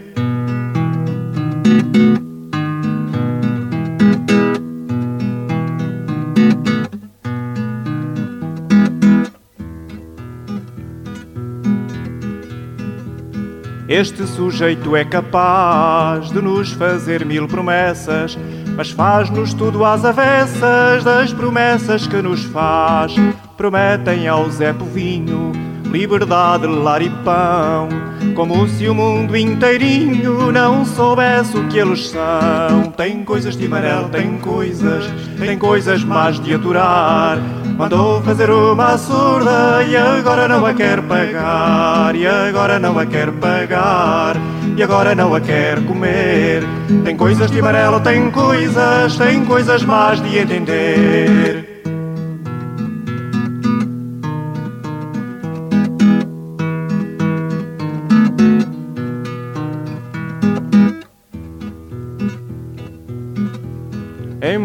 [13.89, 18.37] Este sujeito é capaz de nos fazer mil promessas,
[18.75, 23.15] mas faz-nos tudo às avessas das promessas que nos faz.
[23.57, 25.48] Prometem ao Zé Povinho
[25.91, 27.89] liberdade, lar e pão,
[28.35, 32.91] como se o mundo inteirinho não soubesse o que eles são.
[32.95, 35.09] Tem coisas de amarelo, tem coisas,
[35.39, 37.39] tem coisas más de aturar.
[37.77, 43.31] Mandou fazer uma surda e agora não a quer pagar, e agora não a quer
[43.31, 44.35] pagar,
[44.75, 46.61] e agora não a quer comer.
[47.05, 51.68] Tem coisas de amarelo, tem coisas, tem coisas más de entender.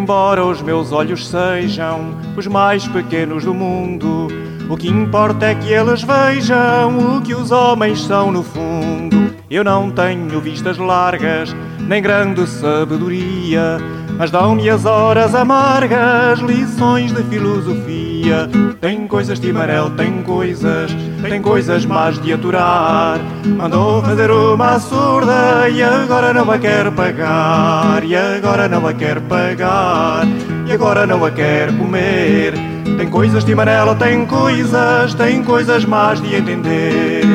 [0.05, 4.28] Embora os meus olhos sejam os mais pequenos do mundo,
[4.68, 9.34] o que importa é que eles vejam o que os homens são no fundo.
[9.50, 11.57] Eu não tenho vistas largas,
[11.88, 13.78] nem grande sabedoria,
[14.17, 18.49] mas dão-me as horas amargas, lições de filosofia.
[18.81, 23.19] Tem coisas de amarelo, tem coisas, tem coisas más de aturar.
[23.45, 29.21] Mandou fazer uma surda e agora não a quer pagar, e agora não a quer
[29.23, 30.27] pagar,
[30.67, 32.55] e agora não a quer comer.
[32.97, 37.34] Tem coisas de amarelo, tem coisas, tem coisas más de entender.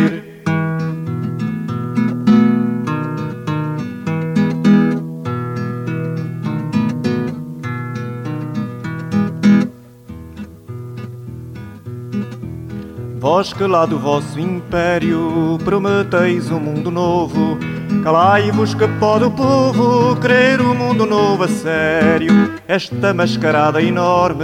[13.32, 17.60] Vós que lá do vosso império prometeis um mundo novo,
[18.04, 22.56] calai-vos que pode o povo querer o um mundo novo a sério.
[22.68, 24.44] Esta mascarada enorme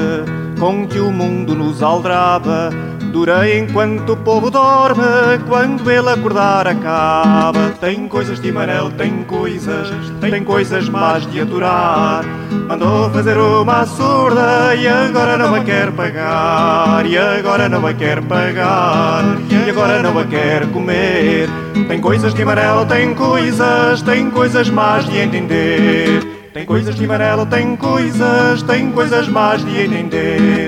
[0.60, 2.70] com que o mundo nos aldraba
[3.16, 7.70] dura enquanto o povo dorme, quando ele acordar acaba.
[7.80, 9.88] Tem coisas de amarelo, tem coisas,
[10.20, 12.26] tem coisas más de aturar.
[12.68, 18.22] Mandou fazer uma surda e agora não a quer pagar, e agora não a quer
[18.22, 21.47] pagar, e agora não a quer comer.
[21.88, 26.36] Tem coisas de amarelo, tem coisas, tem coisas más de entender.
[26.53, 30.64] Tem coisas de amarelo, tem coisas, tem coisas más de entender.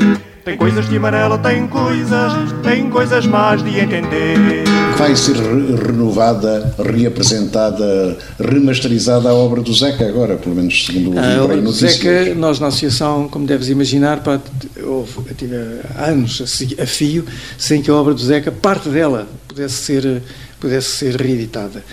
[0.47, 2.31] Tem coisas de amarelo, tem coisas,
[2.63, 4.63] tem coisas más de entender.
[4.97, 11.43] Vai ser renovada, reapresentada, remasterizada a obra do Zeca agora, pelo menos segundo o A
[11.43, 14.39] obra do Zeca, nós na Associação, como deves imaginar, pá,
[14.85, 15.55] houve, eu tive
[15.97, 16.41] anos
[16.81, 17.25] a fio
[17.57, 20.23] sem que a obra do Zeca, parte dela, pudesse ser,
[20.61, 21.83] pudesse ser reeditada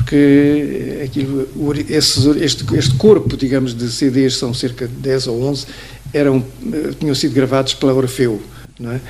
[0.00, 1.46] porque aquilo,
[1.88, 5.66] esses, este, este corpo, digamos, de CDs, são cerca de 10 ou 11,
[6.12, 8.40] eram, eh, tinham sido gravados pela Orfeu.
[8.78, 9.00] Não é?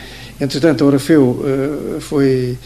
[0.40, 2.56] Entretanto, a Orfeu uh, foi,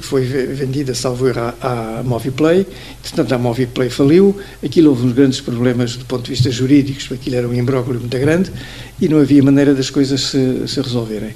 [0.00, 2.64] foi vendida, salvo erro, à, à Moviplay.
[3.00, 4.38] Entretanto, a Moviplay faliu.
[4.64, 8.18] Aquilo houve uns grandes problemas do ponto de vista jurídico, aquilo era um imbróglio muito
[8.18, 8.52] grande
[9.00, 11.34] e não havia maneira das coisas se, se resolverem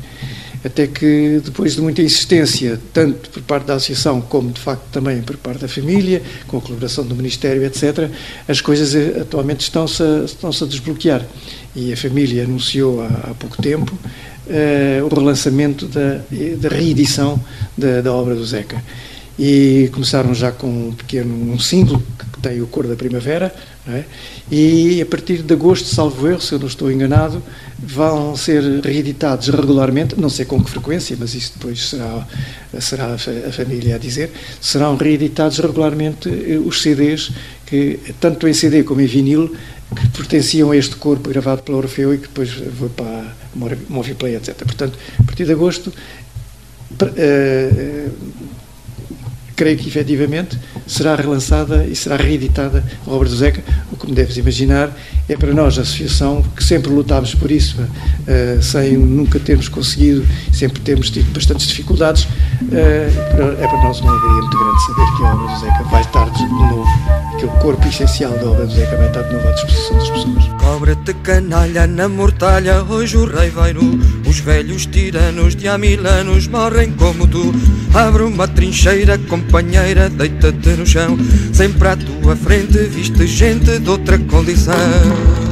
[0.64, 5.22] até que depois de muita insistência, tanto por parte da associação como de facto também
[5.22, 8.10] por parte da família, com a colaboração do Ministério, etc.,
[8.46, 11.24] as coisas eh, atualmente estão-se a, estão a desbloquear.
[11.76, 13.96] E a família anunciou há, há pouco tempo
[14.48, 16.20] uh, o relançamento da,
[16.56, 17.40] da reedição
[17.76, 18.82] da, da, obra do Zeca.
[19.38, 23.54] E começaram já com um pequeno um símbolo que tem o cor da primavera,
[23.86, 24.04] é?
[24.50, 27.42] e a partir de agosto, salvo erro, se eu não estou enganado,
[27.78, 32.26] vão ser reeditados regularmente, não sei com que frequência, mas isso depois será,
[32.80, 34.30] será a família a dizer,
[34.60, 37.30] serão reeditados regularmente eh, os CDs,
[37.66, 39.54] que tanto em CD como em vinil,
[39.94, 43.34] que pertenciam a este corpo gravado pela Orfeu e que depois foi para
[43.88, 44.56] Moviplay, etc.
[44.56, 45.92] Portanto, a partir de agosto,
[46.92, 48.10] uh,
[49.58, 50.56] creio que efetivamente
[50.86, 54.96] será relançada e será reeditada a obra do Zeca, o que, como deves imaginar,
[55.28, 60.24] é para nós, a associação, que sempre lutámos por isso, uh, sem nunca termos conseguido,
[60.52, 62.28] sempre temos tido bastantes dificuldades,
[62.72, 66.30] é para nós uma alegria muito grande saber que a obra do Zeca vai estar
[66.30, 66.86] de novo,
[67.38, 70.10] que o corpo essencial da obra do Zeca vai estar de novo à disposição das
[70.10, 70.48] pessoas.
[70.60, 73.98] Cobra-te canalha na mortalha, hoje o rei vai nu,
[74.28, 77.54] os velhos tiranos de há mil anos morrem como tu,
[77.94, 81.16] abre uma trincheira com companheira, deita-te no chão.
[81.52, 85.47] Sempre à tua frente viste gente de outra condição.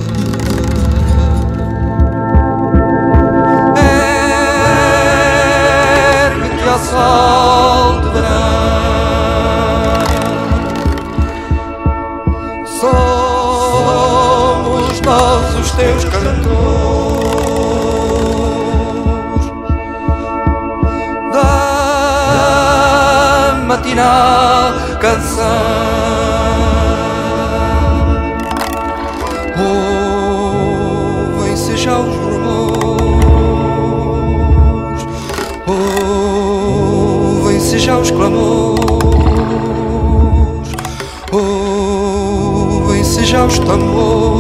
[23.97, 25.47] Matinal canção.
[31.39, 33.47] Ouvem-se já os rumores,
[37.41, 38.77] ouvem-se já os clamores,
[41.33, 44.36] ouvem-se já os tambores.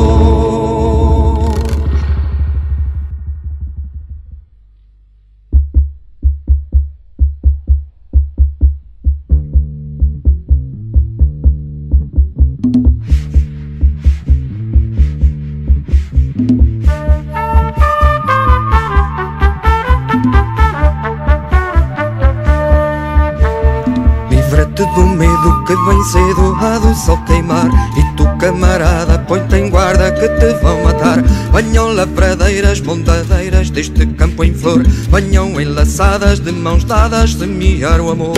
[32.07, 34.83] Lavradeiras, bondadeiras deste campo em flor.
[35.11, 38.37] Banham enlaçadas de mãos dadas semear o amor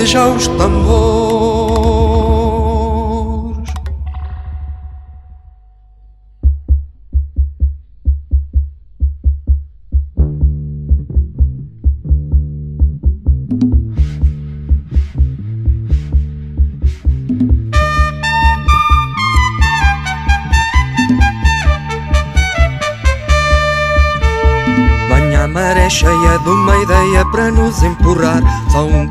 [0.00, 1.19] ouvem-se já os tambores.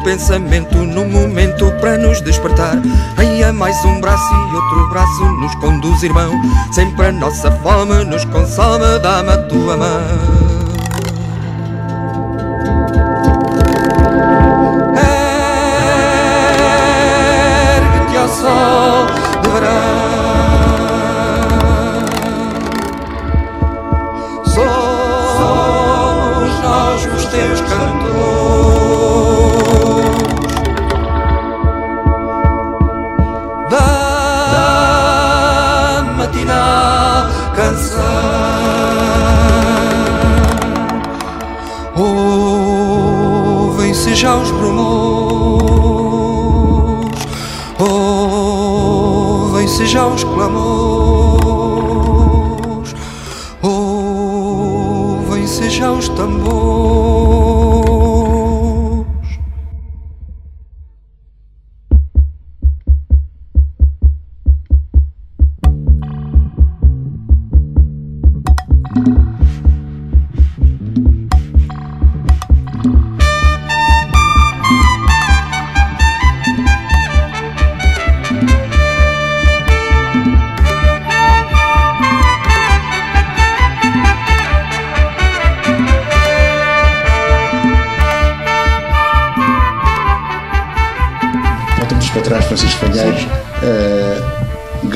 [0.09, 2.81] Pensamento no momento para nos despertar.
[3.15, 6.31] Aí é mais um braço e outro braço nos conduz, irmão.
[6.71, 10.68] Sempre a nossa fome nos consome, dá-me a tua mão.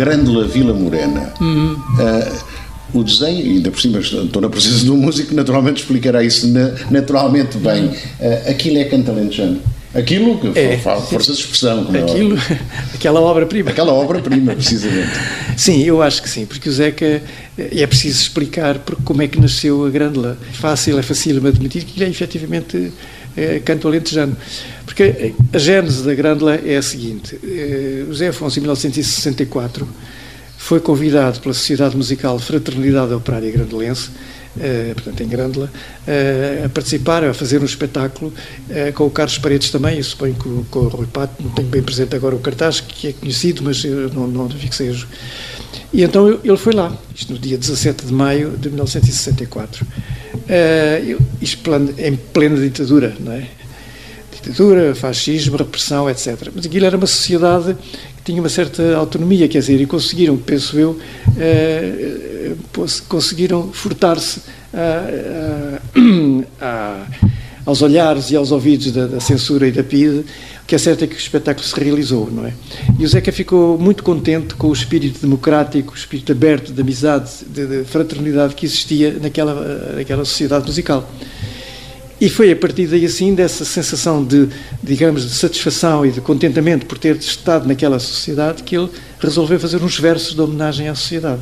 [0.03, 1.33] Grândola Vila Morena.
[1.39, 1.73] Uhum.
[1.73, 2.53] Uh,
[2.99, 6.47] o desenho, ainda por cima estou na presença de um músico, naturalmente explicará isso
[6.91, 7.85] naturalmente bem.
[7.85, 9.61] Uh, aquilo é cantalentejano.
[9.95, 11.85] Aquilo, que é, força de expressão.
[11.85, 12.59] Como é aquilo, é
[12.95, 13.69] aquela obra-prima.
[13.69, 15.11] Aquela obra-prima, precisamente.
[15.55, 17.21] sim, eu acho que sim, porque o Zeca,
[17.57, 20.35] é preciso explicar como é que nasceu a Grândola.
[20.53, 22.91] Fácil, é fácil admitir que ele é efetivamente
[23.35, 24.35] é, canto alentejano.
[24.85, 29.87] Porque a gênese da Grândola é a seguinte: eh, José Afonso, em 1964,
[30.57, 34.11] foi convidado pela Sociedade Musical Fraternidade Operária Grandolense,
[34.59, 35.71] eh, portanto em Grândola,
[36.05, 38.31] eh, a participar, a fazer um espetáculo
[38.93, 41.81] com o Carlos Paredes também, eu suponho que com o Rui Pato, não tenho bem
[41.81, 44.95] presente agora o cartaz, que é conhecido, mas não, não fixei.
[45.91, 49.85] E então ele foi lá, isto no dia 17 de maio de 1964.
[51.41, 53.47] Isto em plena ditadura, não é?
[54.43, 56.49] ditadura, fascismo, repressão, etc.
[56.53, 57.75] Mas aquilo era uma sociedade
[58.17, 60.99] que tinha uma certa autonomia, quer dizer, e conseguiram, penso eu,
[61.37, 62.53] eh, eh
[63.07, 64.41] conseguiram furtar-se
[67.65, 70.25] aos olhares e aos ouvidos da, da, censura e da PIDE,
[70.63, 72.53] o que é certo é que o espetáculo se realizou, não é?
[72.97, 77.29] E o Zeca ficou muito contente com o espírito democrático, o espírito aberto de amizade,
[77.45, 81.07] de, de fraternidade que existia naquela, naquela sociedade musical.
[82.19, 84.47] E foi a partir daí, assim, dessa sensação de,
[84.81, 88.89] digamos, de satisfação e de contentamento por ter estado naquela sociedade, que ele
[89.19, 91.41] resolveu fazer uns versos de homenagem à sociedade.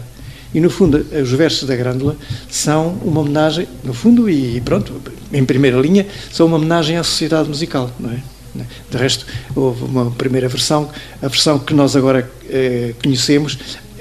[0.52, 2.18] E, no fundo, os versos da Grândola
[2.50, 5.00] são uma homenagem, no fundo, e pronto,
[5.32, 8.20] em primeira linha, são uma homenagem à sociedade musical, não é?
[8.54, 9.26] De resto,
[9.56, 10.90] houve uma primeira versão,
[11.22, 13.58] a versão que nós agora eh, conhecemos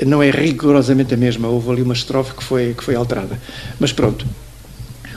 [0.07, 3.39] não é rigorosamente a mesma, houve ali uma estrofe que foi, que foi alterada.
[3.79, 4.27] Mas pronto,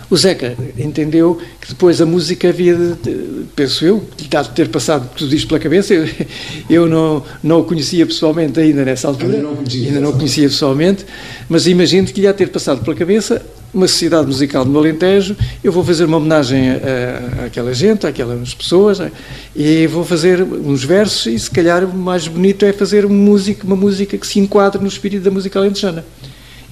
[0.09, 5.09] o Zeca entendeu que depois a música havia, de, penso eu, lhe de ter passado
[5.15, 5.93] tudo isto pela cabeça.
[5.93, 6.07] Eu,
[6.69, 10.47] eu não, não o conhecia pessoalmente ainda nessa altura, ainda não, conhecia, ainda não conhecia
[10.47, 11.05] pessoalmente,
[11.49, 13.43] mas imagino que lhe ia ter passado pela cabeça
[13.74, 16.69] uma sociedade musical no Alentejo, eu vou fazer uma homenagem
[17.45, 18.99] àquela gente, àquelas pessoas,
[19.55, 23.65] e vou fazer uns versos, e se calhar o mais bonito é fazer uma música,
[23.65, 26.05] uma música que se enquadre no espírito da música alentejana.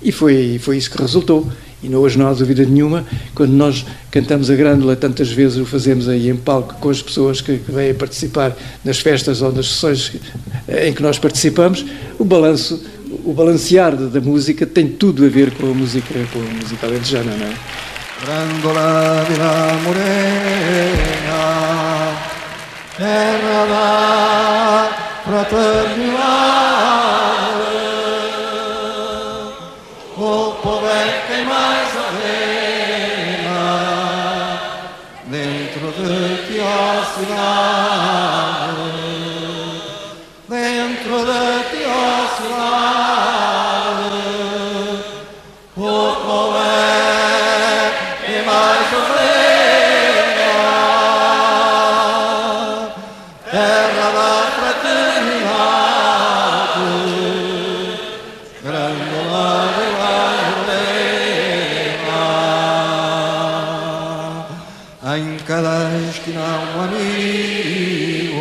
[0.03, 1.47] E foi, foi isso que resultou.
[1.83, 6.07] E hoje não há dúvida nenhuma, quando nós cantamos a grândola, tantas vezes o fazemos
[6.07, 10.11] aí em palco com as pessoas que, que vêm participar nas festas ou nas sessões
[10.67, 11.83] em que nós participamos,
[12.19, 12.83] o balanço,
[13.25, 17.35] o balancear da música tem tudo a ver com a música, com a música alentejana,
[17.35, 17.53] não é?
[18.23, 21.43] Vila Morena,
[22.95, 24.89] terra da
[25.25, 27.00] fraternidade,
[65.13, 68.39] Em cada esquina não um amigo,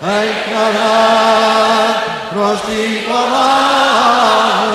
[0.00, 2.00] em cada
[2.34, 4.65] rosto igualado.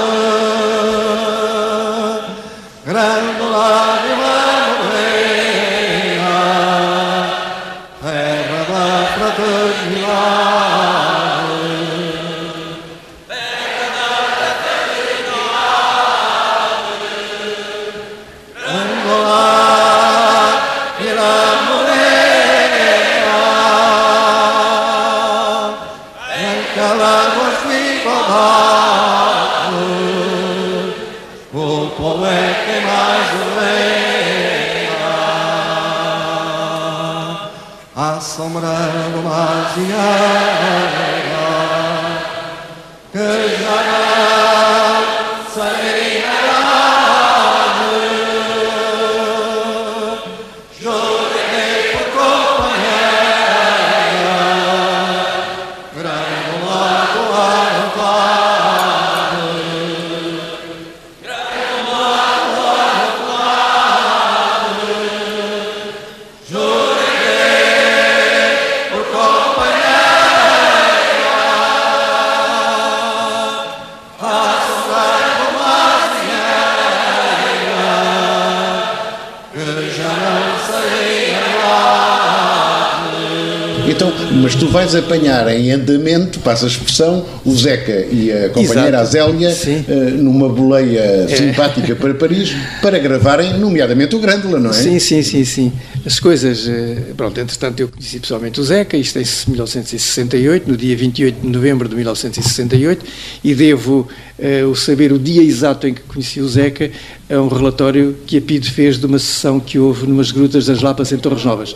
[84.62, 89.18] Tu vais apanhar em andamento, passa a expressão, o Zeca e a companheira Exato.
[89.18, 94.74] Azélia eh, numa boleia simpática para Paris para gravarem, nomeadamente o Grândola, não é?
[94.74, 95.74] Sim, sim, sim, sim.
[96.05, 100.95] As coisas, eh, pronto, entretanto eu conheci pessoalmente o Zeca, isto em 1968, no dia
[100.95, 103.03] 28 de novembro de 1968,
[103.43, 104.07] e devo
[104.38, 106.91] eh, o saber o dia exato em que conheci o Zeca
[107.28, 110.82] a um relatório que a PIDE fez de uma sessão que houve numas grutas das
[110.82, 111.76] Lapas em Torres Novas.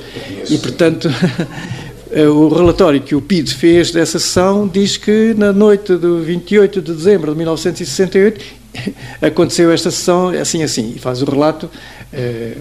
[0.49, 1.09] E, portanto,
[2.23, 6.93] o relatório que o PIDE fez dessa sessão diz que na noite do 28 de
[6.93, 8.41] dezembro de 1968
[9.21, 11.69] aconteceu esta sessão assim assim e faz o relato
[12.13, 12.57] eh,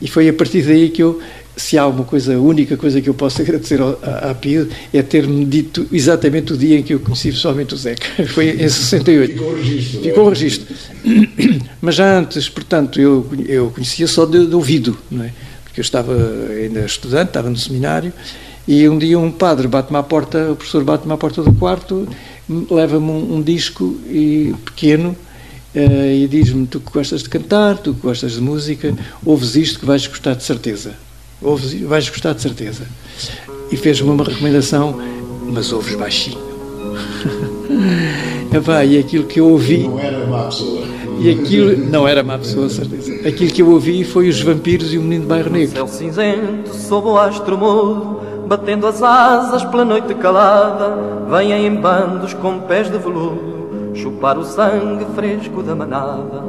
[0.00, 1.20] e foi a partir daí que eu
[1.56, 4.68] se há uma coisa, a única coisa que eu posso agradecer ao- à, à PID
[4.94, 8.06] é ter-me dito exatamente o dia em que eu conheci pessoalmente o Zeca.
[8.32, 9.32] Foi em 68.
[9.32, 10.02] Ficou o registro.
[10.02, 10.74] Ficou o registro.
[11.82, 15.32] Mas já antes, portanto, eu, eu conhecia só de, de ouvido, não é?
[15.64, 16.14] Porque eu estava
[16.50, 18.12] ainda estudante, estava no seminário,
[18.70, 22.06] e um dia um padre bate-me à porta, o professor bate-me à porta do quarto,
[22.70, 25.16] leva-me um, um disco e, pequeno,
[25.74, 28.94] eh, e diz-me: Tu que gostas de cantar, tu que gostas de música,
[29.26, 30.94] ouves isto que vais gostar de certeza.
[31.42, 32.86] Ouves, vais gostar de certeza.
[33.72, 35.00] E fez-me uma recomendação,
[35.48, 36.38] mas ouves baixinho.
[38.54, 39.88] Epá, e aquilo que eu ouvi.
[39.88, 40.86] Não era má pessoa.
[41.18, 41.76] E aquilo.
[41.76, 43.28] Não era má pessoa, certeza.
[43.28, 45.74] Aquilo que eu ouvi foi os vampiros e o menino de Bairro Negro.
[45.74, 48.19] Céu cinzento sob o astro mudo,
[48.50, 50.92] batendo as asas pela noite calada,
[51.28, 56.42] vêm em bandos com pés de veludo, chupar o sangue fresco da manada.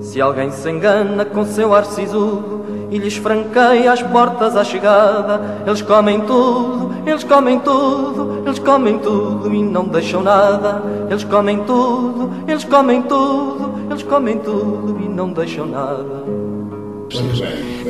[0.00, 5.64] Se alguém se engana com seu ar sisudo e lhes franqueia as portas à chegada,
[5.66, 10.80] eles comem tudo, eles comem tudo, eles comem tudo e não deixam nada.
[11.10, 16.43] Eles comem tudo, eles comem tudo, eles comem tudo e não deixam nada.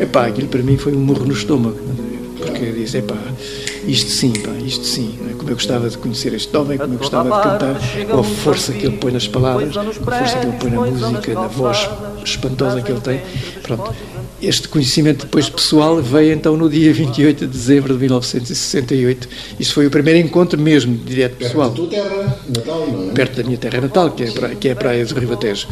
[0.00, 1.78] Epá, aquilo para mim foi um morro no estômago.
[2.36, 3.16] Porque eu disse, epá,
[3.86, 5.18] isto sim, pá, isto sim.
[5.30, 5.34] é?
[5.34, 7.74] Como eu gostava de conhecer este homem, como eu gostava de cantar,
[8.10, 10.80] com a força que ele põe nas palavras, com a força que ele põe na
[10.80, 11.88] música, na voz
[12.24, 13.20] espantosa que ele tem.
[13.62, 13.92] Pronto.
[14.42, 19.28] Este conhecimento depois pessoal veio então no dia 28 de dezembro de 1968.
[19.58, 23.12] Isto foi o primeiro encontro mesmo, direto pessoal Tua terra natal, não é?
[23.12, 25.68] perto da minha terra natal, que é a praia, que é a praia do Ribatejo.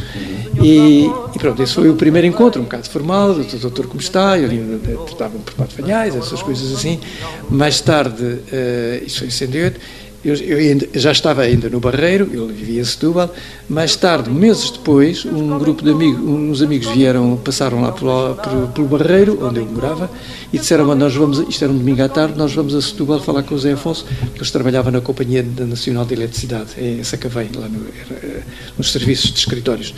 [0.61, 4.37] E, e pronto, esse foi o primeiro encontro, um bocado formal, do doutor como está,
[4.37, 6.99] eu ainda tratava por Pato Fanhais, essas coisas assim.
[7.49, 9.79] Mais tarde, eh, isso foi em 68,
[10.23, 13.33] eu, eu ainda- já estava ainda no Barreiro, eu vivia em Setúbal.
[13.69, 18.35] Mais tarde, meses depois, um grupo de amigos, uns amigos vieram, passaram lá pelo,
[18.73, 20.09] pelo Barreiro, onde eu morava,
[20.53, 23.19] e disseram, "Bom, nós vamos, isto era um domingo à tarde, nós vamos a Setúbal
[23.19, 27.49] falar com o Zé Afonso, que eles trabalhavam na Companhia Nacional de Eletricidade, em Sacavém,
[27.55, 28.43] lá no, era, eh,
[28.77, 29.95] nos serviços de escritórios.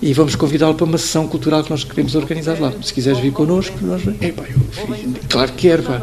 [0.00, 2.72] E vamos convidá-lo para uma sessão cultural que nós queremos organizar lá.
[2.82, 4.02] Se quiseres vir connosco, nós...
[4.20, 4.60] Epá, eu,
[5.28, 6.00] claro que quero, pá.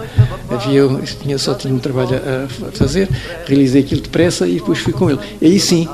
[0.50, 0.84] Havia,
[1.22, 3.10] tinha, só tinha um trabalho a fazer,
[3.46, 5.20] realizei aquilo depressa e depois fui com ele.
[5.42, 5.88] E aí sim,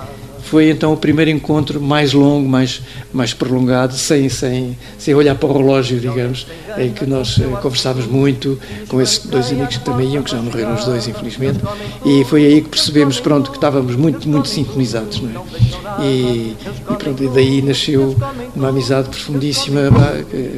[0.44, 2.82] foi então o primeiro encontro mais longo, mais,
[3.12, 6.46] mais prolongado, sem, sem, sem olhar para o relógio, digamos,
[6.78, 10.42] em que nós eh, conversávamos muito com esses dois amigos que também iam, que já
[10.42, 11.60] morreram os dois, infelizmente,
[12.06, 16.06] e foi aí que percebemos, pronto, que estávamos muito, muito sintonizados, não é?
[16.06, 16.56] E,
[16.90, 18.16] e pronto, e daí nasceu
[18.56, 19.82] uma amizade profundíssima,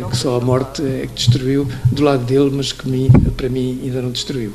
[0.10, 3.80] que só a morte é que destruiu do lado dele, mas que mim, para mim
[3.84, 4.54] ainda não destruiu.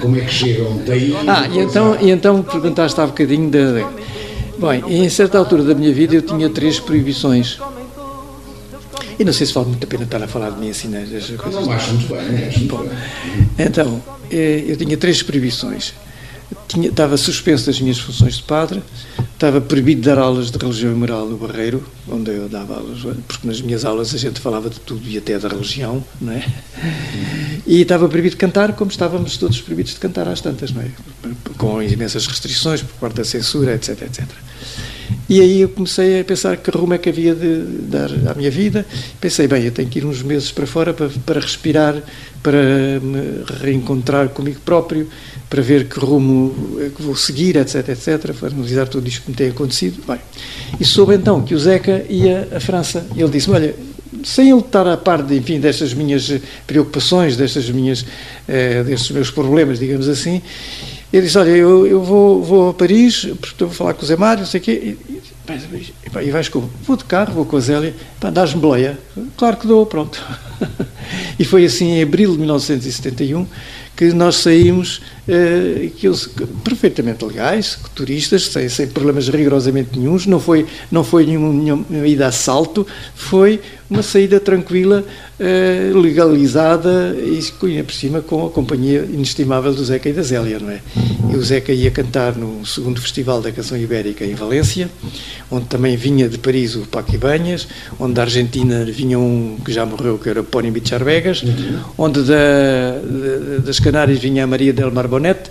[0.00, 1.14] Como é que chegam daí?
[1.26, 4.03] Ah, e então, e então perguntaste há bocadinho da.
[4.58, 7.58] Bem, em certa altura da minha vida eu tinha três proibições.
[9.18, 11.06] E não sei se vale muito a pena estar a falar de mim assim, né,
[11.10, 11.66] das coisas.
[11.66, 13.66] Não acho muito bem, acho muito Bom, bem.
[13.66, 15.94] então, eh, eu tinha três proibições.
[16.68, 18.82] Tinha, estava suspenso das minhas funções de padre,
[19.32, 23.00] estava proibido de dar aulas de religião e moral no Barreiro, onde eu dava aulas,
[23.26, 26.44] porque nas minhas aulas a gente falava de tudo e até da religião, não é?
[27.66, 30.90] E estava proibido de cantar, como estávamos todos proibidos de cantar às tantas, não é?
[31.56, 34.24] Com imensas restrições por parte da censura, etc, etc.
[35.28, 38.50] E aí eu comecei a pensar que rumo é que havia de dar à minha
[38.50, 38.84] vida.
[39.20, 41.94] Pensei, bem, eu tenho que ir uns meses para fora para, para respirar,
[42.42, 45.08] para me reencontrar comigo próprio,
[45.48, 49.30] para ver que rumo é que vou seguir, etc, etc, para analisar tudo isto que
[49.30, 50.02] me tem acontecido.
[50.06, 50.20] Bem,
[50.78, 53.06] e soube então que o Zeca ia à França.
[53.16, 53.74] E ele disse-me, olha,
[54.22, 56.30] sem ele estar a par, enfim, destas minhas
[56.66, 58.04] preocupações, destas minhas,
[58.46, 60.42] eh, destes meus problemas, digamos assim,
[61.16, 64.40] ele disse, olha, eu, eu vou, vou a Paris, vou falar com o Zé Mário,
[64.40, 65.22] não sei o quê, e, e,
[66.26, 66.68] e vais como?
[66.84, 67.94] Vou de carro, vou com a Zélia,
[68.32, 68.98] dás-me boleia?
[69.36, 70.20] Claro que dou, pronto.
[71.38, 73.46] e foi assim em abril de 1971
[73.96, 76.28] que nós saímos eh, que eles,
[76.64, 82.24] perfeitamente legais, turistas, sem, sem problemas rigorosamente nenhums, não foi, não foi nenhuma, nenhuma ida
[82.24, 82.84] a assalto,
[83.14, 85.04] foi uma saída tranquila,
[85.38, 87.40] eh, legalizada e
[87.82, 90.80] por cima com a companhia inestimável do Zeca e da Zélia, não é?
[91.30, 94.88] E o Zeca ia cantar no segundo Festival da Canção Ibérica em Valência,
[95.50, 97.68] onde também vinha de Paris o Paco Ibanhas,
[97.98, 101.80] onde da Argentina vinha um que já morreu, que era Pony Bicharvegas, uhum.
[101.98, 105.50] onde da, de, das Canárias vinha a Maria del Mar Bonete,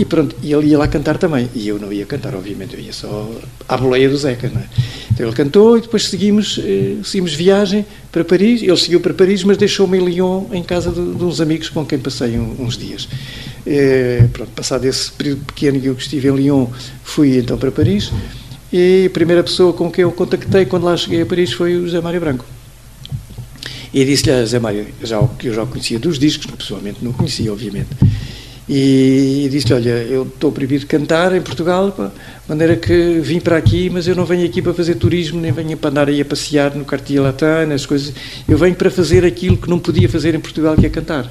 [0.00, 1.50] e pronto, e ele ia lá cantar também.
[1.54, 3.30] E eu não ia cantar, obviamente, eu ia só
[3.68, 4.64] à boleia do Zeca, não é?
[5.12, 8.62] Então ele cantou e depois seguimos, eh, seguimos viagem para Paris.
[8.62, 11.84] Ele seguiu para Paris, mas deixou-me em Lyon, em casa de, de, uns amigos com
[11.84, 13.10] quem passei um, uns dias.
[13.66, 16.66] E, pronto, passado esse período pequeno que eu estive em Lyon,
[17.04, 18.10] fui então para Paris.
[18.72, 21.84] E a primeira pessoa com quem eu contactei quando lá cheguei a Paris foi o
[21.84, 22.46] José Mário Branco.
[23.92, 27.52] E disse-lhe a José Mário, já, que eu já conhecia dos discos, pessoalmente não conhecia,
[27.52, 27.88] obviamente
[28.68, 32.10] e, disse-lhe, olha, eu estou proibido de cantar em Portugal, de
[32.48, 35.76] maneira que vim para aqui, mas eu não venho aqui para fazer turismo, nem venho
[35.76, 38.12] para andar aí a passear no Cartier Latin, as coisas,
[38.48, 41.30] eu venho para fazer aquilo que não podia fazer em Portugal, que é cantar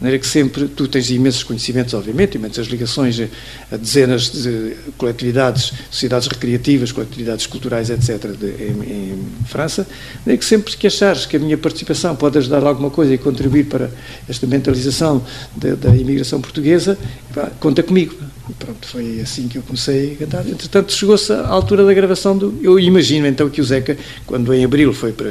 [0.00, 3.20] maneira que sempre tu tens imensos conhecimentos, obviamente, imensas ligações
[3.70, 10.38] a dezenas de coletividades, sociedades recreativas, coletividades culturais, etc., de, em, em, França, de maneira
[10.38, 13.90] que sempre que achares que a minha participação pode ajudar alguma coisa e contribuir para
[14.28, 15.22] esta mentalização
[15.54, 16.98] da, da imigração portuguesa,
[17.58, 18.14] conta comigo.
[18.50, 20.48] E pronto, foi assim que eu comecei a cantar.
[20.48, 22.58] Entretanto, chegou-se à altura da gravação do.
[22.60, 23.96] Eu imagino então que o Zeca,
[24.26, 25.28] quando em abril foi para.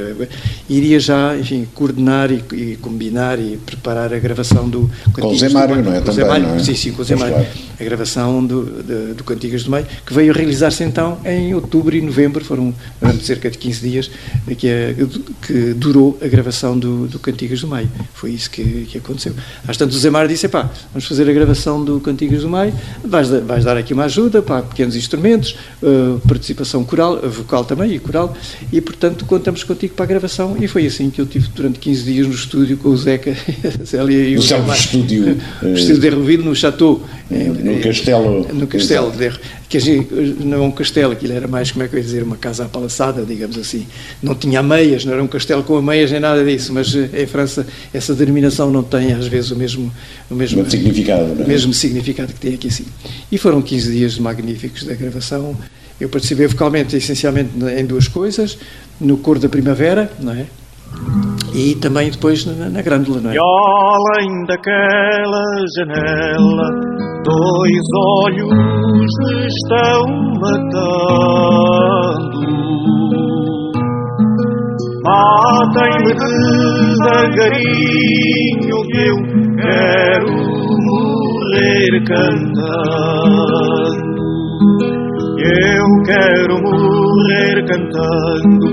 [0.68, 4.90] iria já, enfim, coordenar e, e combinar e preparar a gravação do.
[5.12, 6.00] Com o Zé Mário, não é?
[6.00, 6.58] Com o Zé Mário, não é?
[6.60, 7.46] Sim, sim, com o Zé Mário.
[7.78, 12.00] A gravação do, de, do Cantigas do Meio, que veio realizar-se então em outubro e
[12.00, 14.10] novembro, foram durante cerca de 15 dias,
[14.56, 14.94] que, é,
[15.46, 17.90] que durou a gravação do, do Cantigas do Meio.
[18.14, 19.34] Foi isso que, que aconteceu.
[19.68, 22.72] Às tantas, o Zé Mário disse: pá, vamos fazer a gravação do Cantigas do Meio
[23.10, 27.98] vais, vais dar aqui uma ajuda para pequenos instrumentos, uh, participação coral, vocal também e
[27.98, 28.34] coral,
[28.72, 30.56] e portanto contamos contigo para a gravação.
[30.58, 33.32] E foi assim que eu tive durante 15 dias no estúdio com o Zeca,
[33.80, 35.38] a Célia e o No estúdio.
[35.62, 37.02] Uh, estúdio de Herroville, no Chateau.
[37.30, 38.46] No Castelo.
[38.52, 39.30] No Castelo, de,
[39.70, 39.78] que
[40.44, 42.64] não é um castelo, aquilo era mais, como é que eu ia dizer, uma casa
[42.64, 43.86] apalaçada, digamos assim.
[44.20, 47.64] Não tinha ameias, não era um castelo com ameias nem nada disso, mas em França
[47.94, 49.92] essa denominação não tem às vezes o mesmo,
[50.28, 51.46] o mesmo, significado, não é?
[51.46, 52.84] mesmo significado que tem aqui assim.
[53.30, 55.56] E foram 15 dias magníficos da gravação.
[56.00, 58.58] Eu participei vocalmente, essencialmente, em duas coisas:
[59.00, 60.46] no Cor da Primavera, não é?
[61.54, 63.34] E também depois na, na Grândola, não é?
[63.34, 65.44] E além daquela
[65.76, 67.86] janela, dois
[68.24, 70.00] olhos me estão
[70.40, 71.60] matando.
[75.02, 76.12] Matem-me
[77.00, 77.58] devagarinho
[78.90, 79.18] que eu
[79.56, 80.32] quero
[80.86, 83.60] morrer cantando.
[85.42, 88.66] Eu quero morrer cantando,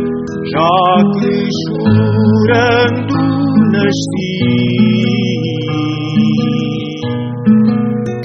[0.51, 0.77] já
[1.13, 1.33] que
[1.63, 3.15] chorando
[3.71, 5.26] nasci.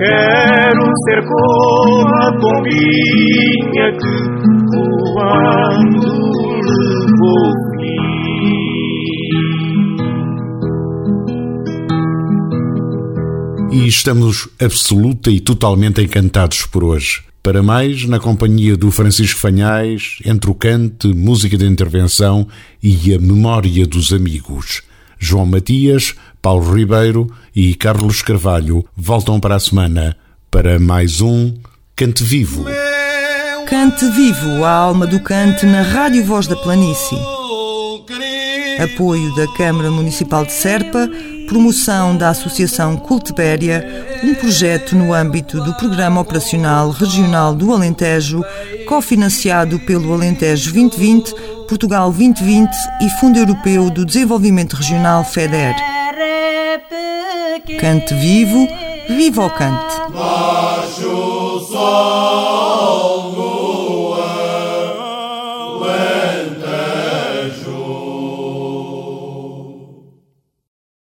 [0.04, 4.14] Quero ser como a pombinha que
[4.74, 6.12] voando
[13.70, 17.22] e estamos absoluta e totalmente encantados por hoje.
[17.40, 22.48] Para mais, na companhia do Francisco Fanhais, entre o cante, música de intervenção
[22.82, 24.82] e a memória dos amigos.
[25.16, 30.16] João Matias, Paulo Ribeiro e Carlos Carvalho voltam para a semana
[30.50, 31.54] para mais um
[31.94, 32.64] Cante Vivo.
[33.66, 37.18] Cante Vivo, a alma do cante na Rádio Voz da Planície.
[38.82, 41.08] Apoio da Câmara Municipal de Serpa
[41.52, 43.84] promoção da Associação Cultibéria,
[44.24, 48.42] um projeto no âmbito do Programa Operacional Regional do Alentejo,
[48.86, 51.34] cofinanciado pelo Alentejo 2020,
[51.68, 52.70] Portugal 2020
[53.02, 55.74] e Fundo Europeu do Desenvolvimento Regional FEDER.
[57.78, 58.68] Cante vivo,
[59.08, 59.94] viva o cante!
[60.10, 63.41] Baixo sol